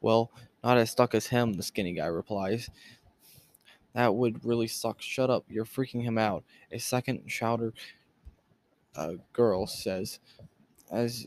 Well, 0.00 0.30
not 0.62 0.78
as 0.78 0.90
stuck 0.90 1.14
as 1.14 1.26
him, 1.26 1.54
the 1.54 1.62
skinny 1.62 1.92
guy 1.92 2.06
replies. 2.06 2.70
That 3.94 4.14
would 4.14 4.44
really 4.44 4.66
suck. 4.66 5.00
Shut 5.00 5.30
up, 5.30 5.44
you're 5.48 5.64
freaking 5.64 6.02
him 6.02 6.18
out. 6.18 6.44
A 6.70 6.78
second 6.78 7.22
shouter 7.30 7.72
uh, 8.94 9.12
girl 9.32 9.66
says 9.66 10.18
as 10.90 11.26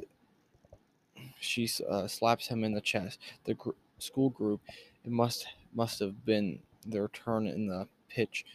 she 1.40 1.70
uh, 1.90 2.08
slaps 2.08 2.48
him 2.48 2.64
in 2.64 2.74
the 2.74 2.82
chest. 2.82 3.20
The 3.46 3.56
gr- 3.56 3.72
school 3.98 4.30
group, 4.30 4.62
it 5.04 5.12
must 5.12 5.48
must 5.74 6.00
have 6.00 6.26
been 6.26 6.60
their 6.86 7.08
turn 7.10 7.48
in 7.48 7.68
the 7.68 7.88
pitch 8.10 8.46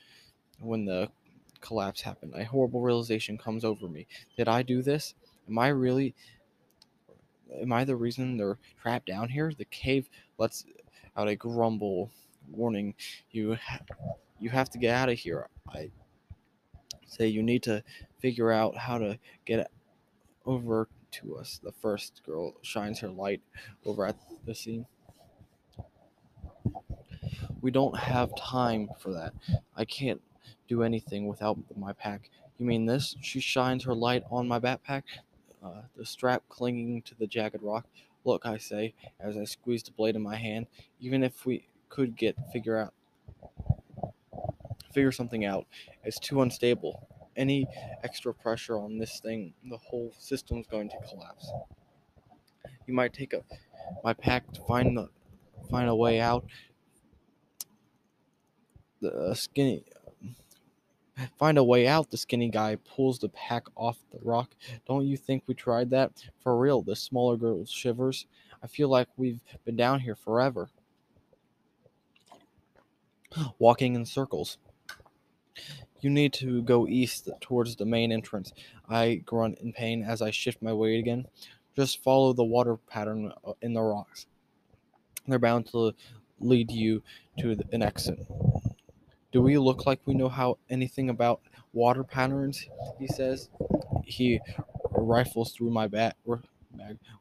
when 0.60 0.84
the 0.84 1.08
collapse 1.60 2.00
happened. 2.00 2.34
A 2.36 2.44
horrible 2.44 2.80
realization 2.80 3.38
comes 3.38 3.64
over 3.64 3.88
me. 3.88 4.06
Did 4.36 4.48
I 4.48 4.62
do 4.62 4.82
this? 4.82 5.14
Am 5.48 5.58
I 5.58 5.68
really 5.68 6.14
am 7.60 7.72
I 7.72 7.84
the 7.84 7.96
reason 7.96 8.36
they're 8.36 8.58
trapped 8.80 9.06
down 9.06 9.28
here? 9.28 9.52
The 9.56 9.64
cave 9.66 10.08
lets 10.38 10.64
out 11.16 11.28
a 11.28 11.36
grumble 11.36 12.10
warning 12.50 12.94
you 13.30 13.54
ha- 13.54 13.80
you 14.38 14.50
have 14.50 14.70
to 14.70 14.78
get 14.78 14.94
out 14.94 15.08
of 15.08 15.18
here. 15.18 15.48
I 15.68 15.90
say 17.06 17.28
you 17.28 17.42
need 17.42 17.62
to 17.64 17.82
figure 18.18 18.50
out 18.50 18.76
how 18.76 18.98
to 18.98 19.18
get 19.44 19.70
over 20.44 20.88
to 21.12 21.36
us. 21.36 21.60
The 21.62 21.72
first 21.72 22.22
girl 22.26 22.54
shines 22.62 23.00
her 23.00 23.08
light 23.08 23.40
over 23.84 24.06
at 24.06 24.16
the 24.44 24.54
scene. 24.54 24.86
We 27.60 27.70
don't 27.70 27.96
have 27.96 28.34
time 28.36 28.90
for 28.98 29.12
that. 29.12 29.32
I 29.76 29.84
can't 29.84 30.20
do 30.68 30.82
anything 30.82 31.26
without 31.26 31.58
my 31.76 31.92
pack. 31.92 32.30
You 32.58 32.66
mean 32.66 32.86
this? 32.86 33.16
She 33.20 33.40
shines 33.40 33.84
her 33.84 33.94
light 33.94 34.22
on 34.30 34.46
my 34.46 34.60
backpack, 34.60 35.02
uh, 35.64 35.82
the 35.96 36.04
strap 36.04 36.42
clinging 36.48 37.02
to 37.02 37.14
the 37.14 37.26
jagged 37.26 37.62
rock. 37.62 37.86
Look, 38.24 38.46
I 38.46 38.58
say, 38.58 38.94
as 39.20 39.36
I 39.36 39.44
squeeze 39.44 39.82
the 39.82 39.92
blade 39.92 40.16
in 40.16 40.22
my 40.22 40.36
hand, 40.36 40.66
even 41.00 41.22
if 41.22 41.46
we 41.46 41.68
could 41.88 42.16
get 42.16 42.36
figure 42.52 42.76
out 42.76 42.94
figure 44.92 45.12
something 45.12 45.44
out, 45.44 45.66
it's 46.04 46.18
too 46.18 46.42
unstable. 46.42 47.08
Any 47.36 47.66
extra 48.02 48.32
pressure 48.32 48.78
on 48.78 48.98
this 48.98 49.20
thing, 49.20 49.54
the 49.68 49.76
whole 49.76 50.12
system's 50.18 50.66
going 50.66 50.88
to 50.90 50.96
collapse. 51.08 51.50
You 52.86 52.94
might 52.94 53.12
take 53.12 53.32
a 53.32 53.42
my 54.02 54.12
pack 54.12 54.52
to 54.52 54.60
find 54.62 54.96
the 54.96 55.08
find 55.70 55.88
a 55.88 55.94
way 55.94 56.20
out. 56.20 56.44
The 59.00 59.34
skinny 59.34 59.84
find 61.38 61.58
a 61.58 61.64
way 61.64 61.86
out. 61.86 62.10
The 62.10 62.16
skinny 62.16 62.48
guy 62.48 62.76
pulls 62.76 63.18
the 63.18 63.28
pack 63.28 63.66
off 63.76 63.98
the 64.12 64.18
rock. 64.22 64.54
Don't 64.86 65.06
you 65.06 65.16
think 65.16 65.44
we 65.46 65.54
tried 65.54 65.90
that? 65.90 66.24
For 66.40 66.58
real, 66.58 66.82
the 66.82 66.96
smaller 66.96 67.36
girl 67.36 67.64
shivers. 67.64 68.26
I 68.62 68.66
feel 68.66 68.88
like 68.88 69.08
we've 69.16 69.40
been 69.64 69.76
down 69.76 70.00
here 70.00 70.16
forever. 70.16 70.68
Walking 73.58 73.94
in 73.94 74.06
circles. 74.06 74.58
You 76.00 76.10
need 76.10 76.32
to 76.34 76.62
go 76.62 76.86
east 76.86 77.30
towards 77.40 77.76
the 77.76 77.86
main 77.86 78.12
entrance. 78.12 78.52
I 78.88 79.22
grunt 79.24 79.58
in 79.60 79.72
pain 79.72 80.02
as 80.02 80.20
I 80.20 80.30
shift 80.30 80.60
my 80.62 80.72
weight 80.72 80.98
again. 80.98 81.26
Just 81.76 82.02
follow 82.02 82.32
the 82.32 82.44
water 82.44 82.76
pattern 82.76 83.32
uh, 83.44 83.52
in 83.62 83.72
the 83.72 83.82
rocks. 83.82 84.26
They're 85.26 85.38
bound 85.38 85.66
to 85.72 85.94
lead 86.40 86.70
you 86.70 87.02
to 87.38 87.56
an 87.72 87.82
exit. 87.82 88.18
Do 89.34 89.42
we 89.42 89.58
look 89.58 89.84
like 89.84 90.00
we 90.06 90.14
know 90.14 90.28
how 90.28 90.58
anything 90.70 91.10
about 91.10 91.40
water 91.72 92.04
patterns? 92.04 92.68
He 93.00 93.08
says. 93.08 93.48
He 94.04 94.40
rifles 94.92 95.50
through 95.50 95.70
my 95.70 95.88
bag. 95.88 96.12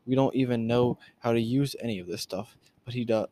We 0.06 0.14
don't 0.14 0.36
even 0.36 0.68
know 0.68 1.00
how 1.18 1.34
to 1.34 1.42
use 1.42 1.76
any 1.82 1.98
of 1.98 2.06
this 2.06 2.22
stuff, 2.22 2.56
but 2.86 2.94
he 2.94 3.04
does. 3.04 3.30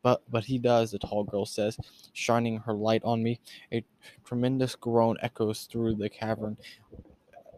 But 0.00 0.22
but 0.30 0.46
he 0.46 0.56
does, 0.56 0.92
the 0.92 0.98
tall 0.98 1.24
girl 1.24 1.44
says, 1.44 1.76
shining 2.14 2.60
her 2.60 2.72
light 2.72 3.02
on 3.04 3.22
me. 3.22 3.38
A 3.70 3.84
tremendous 4.24 4.76
groan 4.76 5.18
echoes 5.20 5.68
through 5.70 5.96
the 5.96 6.08
cavern 6.08 6.56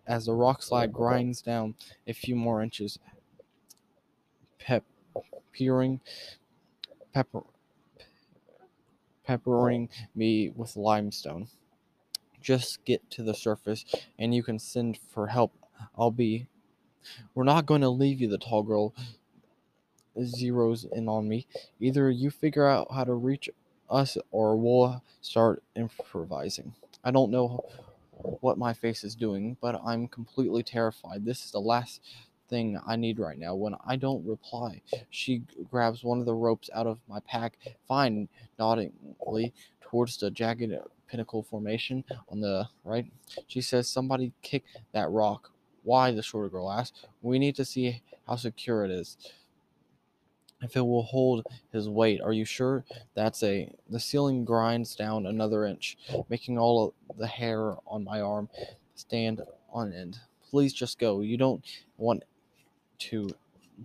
as 0.09 0.27
the 0.27 0.35
rock 0.35 0.61
slide 0.65 0.93
grinds 0.93 1.41
down 1.41 1.77
a 2.09 2.13
few 2.13 2.35
more 2.35 2.65
inches. 2.65 2.99
Pep 4.59 4.83
peering 5.53 6.01
pepper 7.15 7.43
peppering 9.27 9.89
oh. 9.93 10.07
me 10.15 10.51
with 10.55 10.77
limestone. 10.77 11.49
Just 12.41 12.85
get 12.85 13.09
to 13.11 13.23
the 13.23 13.35
surface 13.35 13.85
and 14.19 14.35
you 14.35 14.43
can 14.43 14.59
send 14.59 14.99
for 14.99 15.29
help. 15.29 15.53
I'll 15.97 16.11
be. 16.11 16.47
We're 17.35 17.45
not 17.45 17.67
going 17.67 17.81
to 17.81 17.89
leave 17.89 18.21
you, 18.21 18.29
the 18.29 18.39
tall 18.39 18.63
girl 18.63 18.95
zeroes 20.19 20.91
in 20.93 21.09
on 21.09 21.29
me. 21.29 21.47
Either 21.81 22.11
you 22.11 22.31
figure 22.31 22.67
out 22.67 22.93
how 22.93 23.05
to 23.05 23.15
reach 23.15 23.49
us 23.91 24.17
or 24.31 24.57
we'll 24.57 25.03
start 25.21 25.63
improvising. 25.77 26.75
I 27.05 27.11
don't 27.11 27.31
know 27.31 27.65
what 28.41 28.59
my 28.59 28.73
face 28.73 29.05
is 29.05 29.15
doing, 29.15 29.57
but 29.61 29.81
I'm 29.85 30.07
completely 30.09 30.63
terrified. 30.63 31.25
This 31.25 31.45
is 31.45 31.51
the 31.51 31.61
last 31.61 32.01
thing 32.53 32.79
I 32.87 32.97
need 32.97 33.19
right 33.19 33.39
now. 33.39 33.55
When 33.55 33.75
I 33.87 33.97
don't 33.97 34.27
reply, 34.27 34.83
she 35.09 35.43
grabs 35.71 36.05
one 36.05 36.21
of 36.21 36.27
the 36.27 36.35
ropes 36.35 36.69
out 36.75 36.87
of 36.87 36.99
my 37.09 37.19
pack, 37.21 37.57
fine, 37.89 38.29
noddingly 38.59 39.55
towards 39.81 40.19
the 40.19 40.31
jagged 40.31 40.71
pinnacle 41.09 41.43
formation 41.43 42.05
on 42.29 42.41
the 42.41 42.69
right. 42.85 43.07
She 43.47 43.63
says, 43.63 43.89
Somebody 43.89 44.33
kick 44.43 44.65
that 44.93 45.11
rock. 45.11 45.51
Why? 45.83 46.11
The 46.13 46.23
shorter 46.23 46.51
girl 46.51 46.71
asks. 46.71 47.07
We 47.23 47.39
need 47.39 47.57
to 47.57 47.65
see 47.65 48.03
how 48.29 48.37
secure 48.37 48.85
it 48.85 48.91
is 48.91 49.17
if 50.61 50.77
it 50.77 50.83
will 50.83 51.03
hold 51.05 51.47
his 51.73 51.89
weight. 51.89 52.21
Are 52.21 52.35
you 52.35 52.45
sure? 52.45 52.85
That's 53.15 53.43
a. 53.43 53.73
The 53.89 53.99
ceiling 53.99 54.45
grinds 54.45 54.95
down 54.95 55.25
another 55.25 55.65
inch, 55.65 55.97
making 56.29 56.59
all 56.59 56.95
of 57.09 57.17
the 57.17 57.27
hair 57.27 57.77
on 57.87 58.05
my 58.05 58.21
arm 58.21 58.51
stand 58.95 59.41
on 59.73 59.95
end. 59.95 60.19
Please 60.51 60.75
just 60.75 60.99
go. 60.99 61.23
You 61.23 61.39
don't 61.39 61.65
want 61.97 62.25
to 63.11 63.31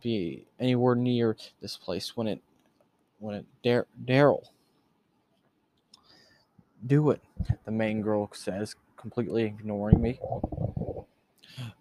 be 0.02 0.46
anywhere 0.60 0.96
near 0.96 1.36
this 1.62 1.78
place 1.78 2.16
when 2.16 2.28
it 2.28 2.42
when 3.20 3.36
it 3.36 3.46
Dar- 3.64 3.88
Daryl. 4.06 4.44
Do 6.86 7.10
it, 7.10 7.22
the 7.66 7.72
main 7.72 8.02
girl 8.02 8.30
says, 8.34 8.76
completely 8.96 9.44
ignoring 9.44 10.02
me. 10.02 10.20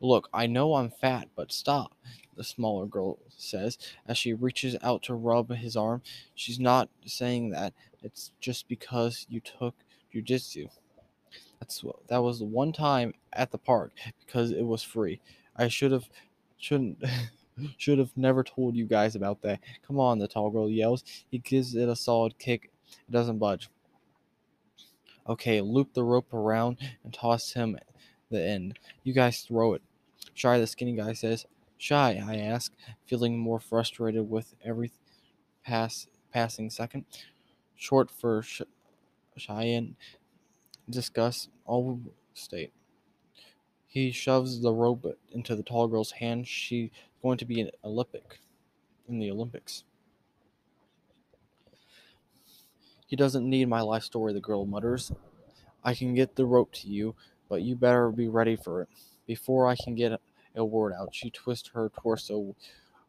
Look, 0.01 0.29
I 0.33 0.47
know 0.47 0.75
I'm 0.75 0.91
fat, 0.91 1.29
but 1.37 1.53
stop 1.53 1.93
the 2.37 2.45
smaller 2.45 2.87
girl 2.87 3.19
says 3.37 3.79
as 4.07 4.19
she 4.19 4.33
reaches 4.33 4.77
out 4.83 5.03
to 5.03 5.15
rub 5.15 5.51
his 5.51 5.77
arm. 5.77 6.03
She's 6.35 6.61
not 6.61 6.89
saying 7.05 7.51
that. 7.51 7.73
It's 8.03 8.31
just 8.41 8.69
because 8.69 9.27
you 9.29 9.41
took 9.41 9.75
jujitsu. 10.15 10.69
That's 11.59 11.85
that 12.09 12.23
was 12.23 12.39
the 12.39 12.45
one 12.45 12.73
time 12.73 13.15
at 13.33 13.51
the 13.51 13.59
park 13.59 13.93
because 14.25 14.51
it 14.51 14.65
was 14.67 14.83
free. 14.83 15.21
I 15.57 15.69
should 15.69 15.93
have 15.93 16.09
shouldn't 16.67 17.03
should 17.77 17.99
have 17.99 18.11
never 18.17 18.43
told 18.43 18.75
you 18.75 18.87
guys 18.87 19.15
about 19.15 19.41
that. 19.43 19.61
Come 19.87 19.99
on, 19.99 20.19
the 20.19 20.29
tall 20.29 20.51
girl 20.51 20.69
yells. 20.69 21.05
He 21.31 21.39
gives 21.39 21.75
it 21.75 21.89
a 21.89 21.97
solid 21.97 22.39
kick. 22.39 22.71
It 23.09 23.13
doesn't 23.13 23.39
budge. 23.39 23.71
Okay, 25.29 25.61
loop 25.61 25.95
the 25.95 26.05
rope 26.05 26.33
around 26.33 26.79
and 27.03 27.13
toss 27.13 27.53
him 27.53 27.79
the 28.31 28.43
end. 28.43 28.79
You 29.05 29.13
guys 29.13 29.41
throw 29.41 29.75
it. 29.75 29.83
Shy, 30.35 30.59
the 30.59 30.67
skinny 30.67 30.95
guy 30.95 31.13
says. 31.15 31.47
Shy, 31.79 32.23
I 32.27 32.37
ask, 32.37 32.73
feeling 33.07 33.39
more 33.39 33.61
frustrated 33.61 34.29
with 34.31 34.55
every 34.65 34.93
pass 35.65 36.07
passing 36.33 36.71
second. 36.71 37.05
Short 37.75 38.11
for 38.11 38.43
sh- 38.43 38.63
Cheyenne. 39.37 39.97
Discus 40.89 41.49
all 41.65 42.01
state. 42.35 42.73
He 43.87 44.11
shoves 44.11 44.61
the 44.61 44.73
rope 44.73 45.07
into 45.33 45.55
the 45.55 45.63
tall 45.63 45.89
girl's 45.89 46.13
hand. 46.13 46.47
She's 46.47 46.91
going 47.23 47.39
to 47.39 47.45
be 47.45 47.61
an 47.61 47.71
Olympic 47.85 48.41
in 49.09 49.19
the 49.19 49.31
Olympics. 49.31 49.85
He 53.07 53.17
doesn't 53.17 53.49
need 53.49 53.69
my 53.69 53.81
life 53.81 54.03
story, 54.03 54.33
the 54.33 54.41
girl 54.41 54.67
mutters. 54.67 55.13
I 55.85 55.95
can 55.95 56.15
get 56.15 56.35
the 56.35 56.45
rope 56.45 56.73
to 56.75 56.89
you, 56.89 57.15
but 57.49 57.63
you 57.63 57.77
better 57.77 58.11
be 58.11 58.29
ready 58.29 58.57
for 58.57 58.83
it. 58.83 58.89
Before 59.27 59.69
I 59.69 59.77
can 59.77 59.95
get 59.95 60.21
a 60.57 60.65
word 60.65 60.93
out. 60.93 61.15
She 61.15 61.31
twists 61.31 61.71
her 61.75 61.91
torso, 62.01 62.57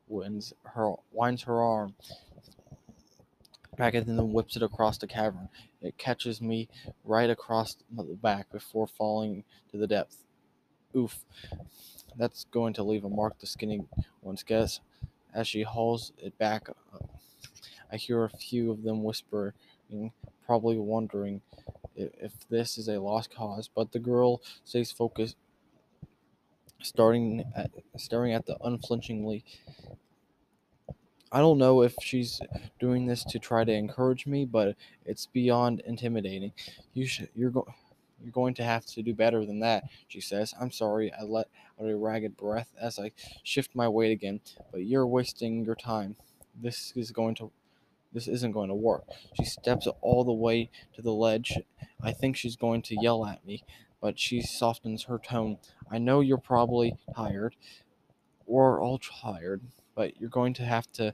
winds 0.08 0.54
her 0.64 0.94
winds 1.12 1.44
her 1.44 1.62
arm 1.62 1.96
back 3.78 3.94
and 3.94 4.08
then 4.08 4.34
whips 4.34 4.56
it 4.56 4.64
across 4.64 4.98
the 4.98 5.08
cavern. 5.08 5.50
It 5.82 5.98
catches 5.98 6.42
me 6.42 6.68
right 7.04 7.30
across 7.30 7.78
the 7.96 8.04
back 8.04 8.52
before 8.52 8.88
falling 8.88 9.44
to 9.72 9.78
the 9.78 9.88
depth. 9.88 10.24
Oof. 10.98 11.24
That's 12.18 12.46
going 12.46 12.74
to 12.74 12.84
leave 12.84 13.06
a 13.06 13.10
mark, 13.10 13.40
the 13.40 13.46
skinny 13.46 13.86
ones 14.22 14.44
guess. 14.44 14.80
As 15.34 15.48
she 15.48 15.62
hauls 15.62 16.12
it 16.18 16.38
back, 16.38 16.68
uh, 16.70 17.06
I 17.92 17.98
hear 17.98 18.24
a 18.24 18.30
few 18.30 18.72
of 18.72 18.82
them 18.82 19.04
whispering, 19.04 19.54
probably 20.46 20.78
wondering 20.78 21.42
if 21.96 22.48
this 22.50 22.78
is 22.78 22.88
a 22.90 23.00
lost 23.00 23.34
cause, 23.34 23.70
but 23.74 23.92
the 23.92 24.00
girl 24.00 24.42
stays 24.64 24.92
focused 24.92 25.36
starting 26.82 27.44
at, 27.56 27.72
staring 27.98 28.34
at 28.34 28.46
the 28.46 28.58
unflinchingly. 28.64 29.44
I 31.32 31.40
don't 31.40 31.58
know 31.58 31.82
if 31.82 31.94
she's 32.02 32.40
doing 32.80 33.06
this 33.06 33.24
to 33.26 33.40
try 33.40 33.64
to 33.64 33.72
encourage 33.74 34.26
me, 34.26 34.46
but 34.46 34.76
it's 35.06 35.26
beyond 35.26 35.82
intimidating. 35.82 36.54
You 36.94 37.06
should, 37.06 37.30
you're 37.36 37.52
going 37.52 37.74
you're 38.22 38.32
going 38.32 38.54
to 38.56 38.64
have 38.64 38.86
to 38.86 39.02
do 39.02 39.14
better 39.14 39.46
than 39.46 39.60
that, 39.60 39.84
she 40.08 40.22
says. 40.22 40.54
I'm 40.60 40.72
sorry, 40.72 41.12
I 41.14 41.24
let 41.24 41.48
out 41.80 41.90
a 41.90 41.96
ragged 41.96 42.38
breath 42.38 42.74
as 42.80 43.00
I 43.00 43.12
shift 43.44 43.76
my 43.76 43.88
weight 43.88 44.12
again, 44.12 44.42
but 44.72 44.86
you're 44.86 45.08
wasting 45.08 45.64
your 45.64 45.76
time. 45.76 46.16
This 46.60 46.94
is 46.96 47.12
going 47.12 47.36
to 47.36 47.52
this 48.14 48.28
isn't 48.28 48.54
going 48.54 48.70
to 48.70 48.76
work. 48.76 49.04
She 49.36 49.46
steps 49.46 49.88
all 50.02 50.24
the 50.24 50.34
way 50.34 50.70
to 50.96 51.02
the 51.02 51.12
ledge. 51.12 51.54
I 52.02 52.14
think 52.14 52.36
she's 52.36 52.56
going 52.56 52.82
to 52.84 52.96
yell 53.00 53.26
at 53.26 53.46
me, 53.46 53.64
but 54.02 54.18
she 54.18 54.42
softens 54.42 55.04
her 55.04 55.20
tone. 55.20 55.58
I 55.92 55.98
know 55.98 56.22
you're 56.22 56.38
probably 56.38 56.96
tired. 57.16 57.56
We're 58.46 58.82
all 58.82 58.98
tired, 58.98 59.62
but 59.94 60.20
you're 60.20 60.30
going 60.30 60.54
to 60.56 60.64
have 60.64 60.92
to 60.94 61.14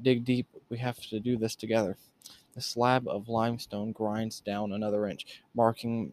dig 0.00 0.24
deep. 0.24 0.46
We 0.68 0.78
have 0.78 0.98
to 1.08 1.20
do 1.20 1.36
this 1.36 1.56
together. 1.56 1.96
The 2.54 2.60
slab 2.60 3.08
of 3.08 3.28
limestone 3.28 3.92
grinds 3.92 4.40
down 4.40 4.72
another 4.72 5.06
inch, 5.06 5.42
marking 5.54 6.12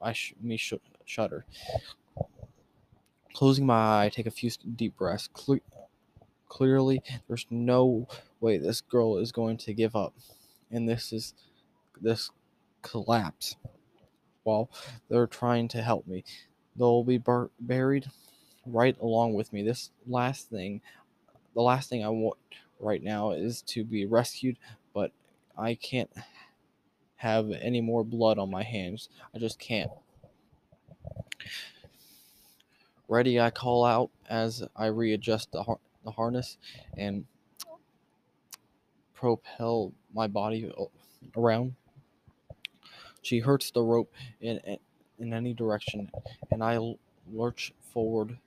I 0.00 0.12
sh- 0.12 0.34
me 0.40 0.56
sh- 0.56 0.74
shudder. 1.04 1.44
Closing 3.34 3.66
my 3.66 3.74
eye, 3.74 4.04
I 4.06 4.08
take 4.08 4.26
a 4.26 4.30
few 4.30 4.50
deep 4.50 4.96
breaths. 4.96 5.28
Cle- 5.32 5.60
clearly, 6.48 7.02
there's 7.28 7.46
no 7.50 8.08
way 8.40 8.58
this 8.58 8.80
girl 8.80 9.18
is 9.18 9.32
going 9.32 9.56
to 9.58 9.74
give 9.74 9.94
up, 9.94 10.14
and 10.70 10.88
this 10.88 11.12
is 11.12 11.34
this 12.00 12.30
collapse. 12.82 13.56
While 14.42 14.70
they're 15.08 15.26
trying 15.26 15.68
to 15.68 15.82
help 15.82 16.06
me, 16.06 16.24
they'll 16.76 17.04
be 17.04 17.18
bur- 17.18 17.50
buried 17.60 18.10
right 18.66 18.98
along 19.00 19.34
with 19.34 19.52
me. 19.52 19.62
This 19.62 19.90
last 20.06 20.48
thing, 20.48 20.80
the 21.54 21.62
last 21.62 21.88
thing 21.88 22.04
I 22.04 22.08
want 22.08 22.38
right 22.78 23.02
now 23.02 23.32
is 23.32 23.62
to 23.62 23.84
be 23.84 24.06
rescued, 24.06 24.56
I 25.60 25.74
can't 25.74 26.10
have 27.16 27.50
any 27.50 27.82
more 27.82 28.02
blood 28.02 28.38
on 28.38 28.50
my 28.50 28.62
hands. 28.62 29.10
I 29.34 29.38
just 29.38 29.58
can't. 29.58 29.90
Ready, 33.08 33.38
I 33.38 33.50
call 33.50 33.84
out 33.84 34.10
as 34.30 34.62
I 34.74 34.86
readjust 34.86 35.52
the, 35.52 35.62
har- 35.62 35.80
the 36.02 36.12
harness 36.12 36.56
and 36.96 37.26
propel 39.12 39.92
my 40.14 40.26
body 40.26 40.72
around. 41.36 41.74
She 43.20 43.40
hurts 43.40 43.70
the 43.70 43.82
rope 43.82 44.14
in, 44.40 44.60
in 45.18 45.34
any 45.34 45.52
direction, 45.52 46.10
and 46.50 46.64
I 46.64 46.78
lurch 47.30 47.74
forward, 47.92 48.38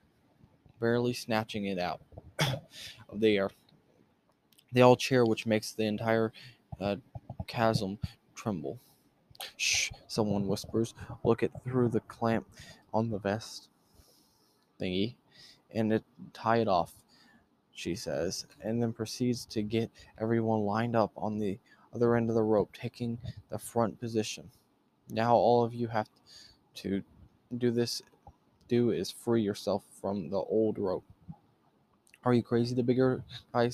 barely 0.79 1.13
snatching 1.13 1.65
it 1.65 1.77
out 1.77 2.01
of 2.39 3.19
the 3.19 3.37
air. 3.37 3.51
They 4.71 4.81
all 4.81 4.95
cheer, 4.95 5.23
which 5.25 5.45
makes 5.45 5.73
the 5.73 5.83
entire 5.83 6.33
uh, 6.79 6.95
chasm 7.47 7.99
tremble. 8.35 8.79
Shh, 9.57 9.91
someone 10.07 10.47
whispers. 10.47 10.93
Look 11.23 11.43
it 11.43 11.51
through 11.63 11.89
the 11.89 11.99
clamp 12.01 12.47
on 12.93 13.09
the 13.09 13.19
vest 13.19 13.69
thingy 14.79 15.15
and 15.73 15.93
it, 15.93 16.03
tie 16.33 16.57
it 16.57 16.67
off, 16.67 16.93
she 17.73 17.95
says, 17.95 18.45
and 18.61 18.81
then 18.81 18.93
proceeds 18.93 19.45
to 19.47 19.61
get 19.61 19.89
everyone 20.19 20.61
lined 20.61 20.95
up 20.95 21.11
on 21.17 21.39
the 21.39 21.57
other 21.93 22.15
end 22.15 22.29
of 22.29 22.35
the 22.35 22.43
rope, 22.43 22.71
taking 22.73 23.17
the 23.49 23.57
front 23.57 23.99
position. 23.99 24.49
Now 25.09 25.35
all 25.35 25.63
of 25.63 25.73
you 25.73 25.87
have 25.87 26.09
to 26.75 27.03
do 27.57 27.71
this 27.71 28.01
do 28.67 28.91
is 28.91 29.11
free 29.11 29.41
yourself 29.41 29.83
from 30.01 30.29
the 30.29 30.37
old 30.37 30.79
rope. 30.79 31.03
Are 32.23 32.33
you 32.33 32.41
crazy? 32.41 32.73
The 32.73 32.83
bigger 32.83 33.23
guy 33.53 33.69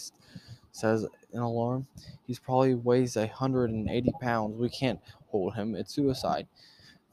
says 0.71 1.05
in 1.33 1.39
alarm. 1.39 1.87
He's 2.25 2.39
probably 2.39 2.75
weighs 2.75 3.15
a 3.15 3.27
hundred 3.27 3.71
and 3.71 3.89
eighty 3.89 4.11
pounds. 4.21 4.57
We 4.57 4.69
can't 4.69 4.99
hold 5.27 5.55
him. 5.55 5.75
It's 5.75 5.93
suicide. 5.93 6.47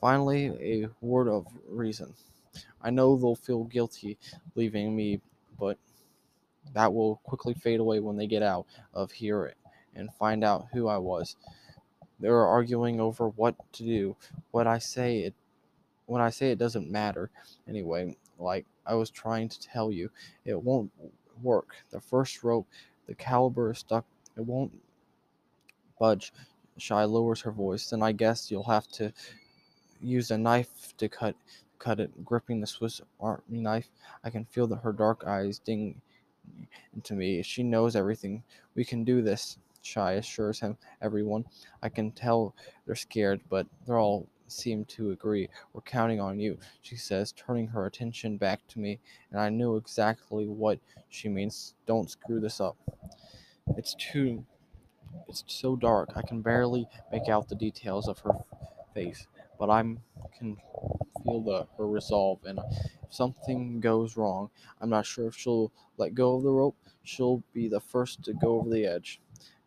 Finally, 0.01 0.47
a 0.61 0.89
word 1.01 1.29
of 1.29 1.47
reason. 1.69 2.15
I 2.83 2.91
know 2.91 3.17
they'll 3.17 3.35
feel 3.35 3.65
guilty 3.65 4.19
leaving 4.55 4.95
me, 4.95 5.21
but 5.59 5.79
that 6.75 6.93
will 6.93 7.17
quickly 7.25 7.55
fade 7.55 7.81
away 7.81 8.01
when 8.01 8.17
they 8.17 8.27
get 8.27 8.43
out 8.43 8.67
of 8.95 9.11
here 9.11 9.55
and 9.95 10.13
find 10.15 10.45
out 10.45 10.67
who 10.73 10.89
I 10.89 10.99
was. 10.99 11.37
They're 12.21 12.47
arguing 12.47 13.01
over 13.01 13.29
what 13.29 13.57
to 13.75 13.85
do. 13.85 14.17
What 14.51 14.67
I 14.67 14.79
say 14.79 15.21
it 15.21 15.35
when 16.07 16.23
I 16.23 16.31
say 16.31 16.51
it 16.51 16.59
doesn't 16.59 16.91
matter 16.91 17.31
anyway, 17.69 18.17
like 18.39 18.65
I 18.87 18.95
was 18.95 19.11
trying 19.11 19.49
to 19.49 19.61
tell 19.61 19.91
you, 19.91 20.11
it 20.45 20.61
won't 20.61 20.91
work. 21.43 21.75
The 21.91 22.01
first 22.01 22.43
rope, 22.45 22.67
the 23.07 23.15
caliber 23.15 23.71
is 23.71 23.79
stuck. 23.79 24.05
It 24.37 24.45
won't 24.45 24.73
budge. 25.99 26.33
Shy 26.79 27.05
lowers 27.05 27.41
her 27.43 27.53
voice. 27.53 27.91
Then 27.91 28.03
I 28.03 28.13
guess 28.13 28.51
you'll 28.51 28.65
have 28.65 28.89
to 28.89 29.13
use 30.01 30.31
a 30.31 30.39
knife 30.39 30.95
to 30.99 31.09
cut 31.09 31.35
cut 31.79 32.01
it, 32.01 32.25
gripping 32.25 32.61
the 32.61 32.67
Swiss 32.67 33.01
Army 33.21 33.61
knife. 33.61 33.89
I 34.25 34.31
can 34.31 34.45
feel 34.47 34.67
that 34.69 34.77
her 34.77 34.93
dark 34.93 35.25
eyes 35.27 35.59
ding 35.59 36.01
into 36.95 37.15
me. 37.15 37.43
She 37.43 37.63
knows 37.63 37.97
everything. 37.97 38.43
We 38.75 38.85
can 38.85 39.05
do 39.05 39.23
this, 39.23 39.59
Shy 39.83 40.13
assures 40.13 40.61
him 40.61 40.77
everyone. 41.01 41.45
I 41.83 41.89
can 41.89 42.11
tell 42.11 42.55
they're 42.87 42.95
scared, 42.95 43.41
but 43.49 43.67
they're 43.87 43.99
all 43.99 44.27
seem 44.49 44.85
to 44.87 45.11
agree. 45.11 45.49
We're 45.73 45.83
counting 45.83 46.21
on 46.21 46.39
you, 46.39 46.59
she 46.83 46.97
says, 46.97 47.33
turning 47.33 47.69
her 47.69 47.87
attention 47.87 48.37
back 48.37 48.67
to 48.69 48.79
me, 48.79 48.99
and 49.31 49.41
I 49.41 49.49
knew 49.49 49.77
exactly 49.77 50.47
what 50.47 50.79
she 51.09 51.29
means. 51.29 51.75
Don't 51.87 52.11
screw 52.11 52.41
this 52.41 52.61
up. 52.61 52.77
It's 53.77 53.95
too 53.95 54.45
it's 55.29 55.45
so 55.47 55.77
dark 55.77 56.11
I 56.15 56.23
can 56.23 56.41
barely 56.41 56.89
make 57.11 57.29
out 57.29 57.49
the 57.49 57.55
details 57.55 58.09
of 58.09 58.19
her 58.21 58.33
face, 58.95 59.27
but 59.59 59.71
I 59.71 59.81
can 60.37 60.57
feel 61.25 61.41
the 61.41 61.67
her 61.77 61.87
resolve 61.89 62.41
and 62.45 62.61
if 63.03 63.15
something 63.15 63.81
goes 63.81 64.17
wrong, 64.17 64.51
I'm 64.81 64.91
not 64.91 65.07
sure 65.07 65.27
if 65.29 65.37
she'll 65.37 65.73
let 65.97 66.15
go 66.15 66.37
of 66.37 66.43
the 66.43 66.51
rope. 66.51 66.77
She'll 67.03 67.43
be 67.53 67.69
the 67.69 67.81
first 67.81 68.25
to 68.25 68.35
go 68.35 68.59
over 68.59 68.71
the 68.71 68.87
edge. 68.87 69.21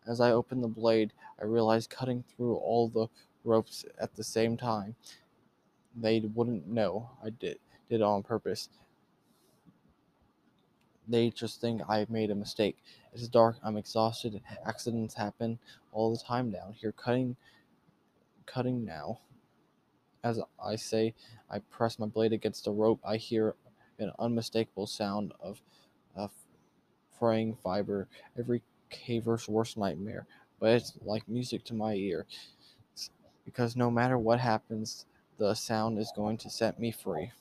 As 0.06 0.20
I 0.20 0.32
open 0.32 0.60
the 0.60 0.68
blade, 0.68 1.12
I 1.40 1.44
realize 1.44 1.86
cutting 1.86 2.24
through 2.24 2.56
all 2.56 2.88
the 2.88 3.08
ropes 3.44 3.84
at 3.98 4.14
the 4.14 4.24
same 4.24 4.56
time. 4.56 4.94
They 5.96 6.20
wouldn't 6.20 6.68
know 6.68 7.10
I 7.24 7.30
did 7.30 7.58
did 7.88 8.00
it 8.00 8.02
on 8.02 8.22
purpose. 8.22 8.68
They 11.08 11.30
just 11.30 11.60
think 11.60 11.82
I 11.88 12.06
made 12.08 12.30
a 12.30 12.36
mistake. 12.36 12.76
It's 13.12 13.26
dark, 13.26 13.56
I'm 13.64 13.76
exhausted, 13.76 14.40
accidents 14.64 15.14
happen 15.14 15.58
all 15.92 16.12
the 16.12 16.22
time 16.22 16.50
down 16.50 16.74
here. 16.74 16.92
Cutting 16.92 17.36
cutting 18.46 18.84
now. 18.84 19.20
As 20.22 20.38
I 20.62 20.76
say, 20.76 21.14
I 21.50 21.60
press 21.60 21.98
my 21.98 22.06
blade 22.06 22.32
against 22.32 22.64
the 22.64 22.72
rope. 22.72 23.00
I 23.04 23.16
hear 23.16 23.54
an 23.98 24.12
unmistakable 24.18 24.86
sound 24.86 25.32
of, 25.40 25.60
of 26.14 26.30
fraying 27.18 27.56
fiber, 27.62 28.08
every 28.38 28.62
caver's 28.90 29.48
worst 29.48 29.76
nightmare, 29.76 30.26
but 30.58 30.70
it's 30.70 30.92
like 31.02 31.28
music 31.28 31.64
to 31.64 31.74
my 31.74 31.94
ear. 31.94 32.26
Because 33.50 33.74
no 33.74 33.90
matter 33.90 34.16
what 34.16 34.38
happens, 34.38 35.06
the 35.36 35.54
sound 35.54 35.98
is 35.98 36.12
going 36.14 36.36
to 36.38 36.48
set 36.48 36.78
me 36.78 36.92
free. 36.92 37.32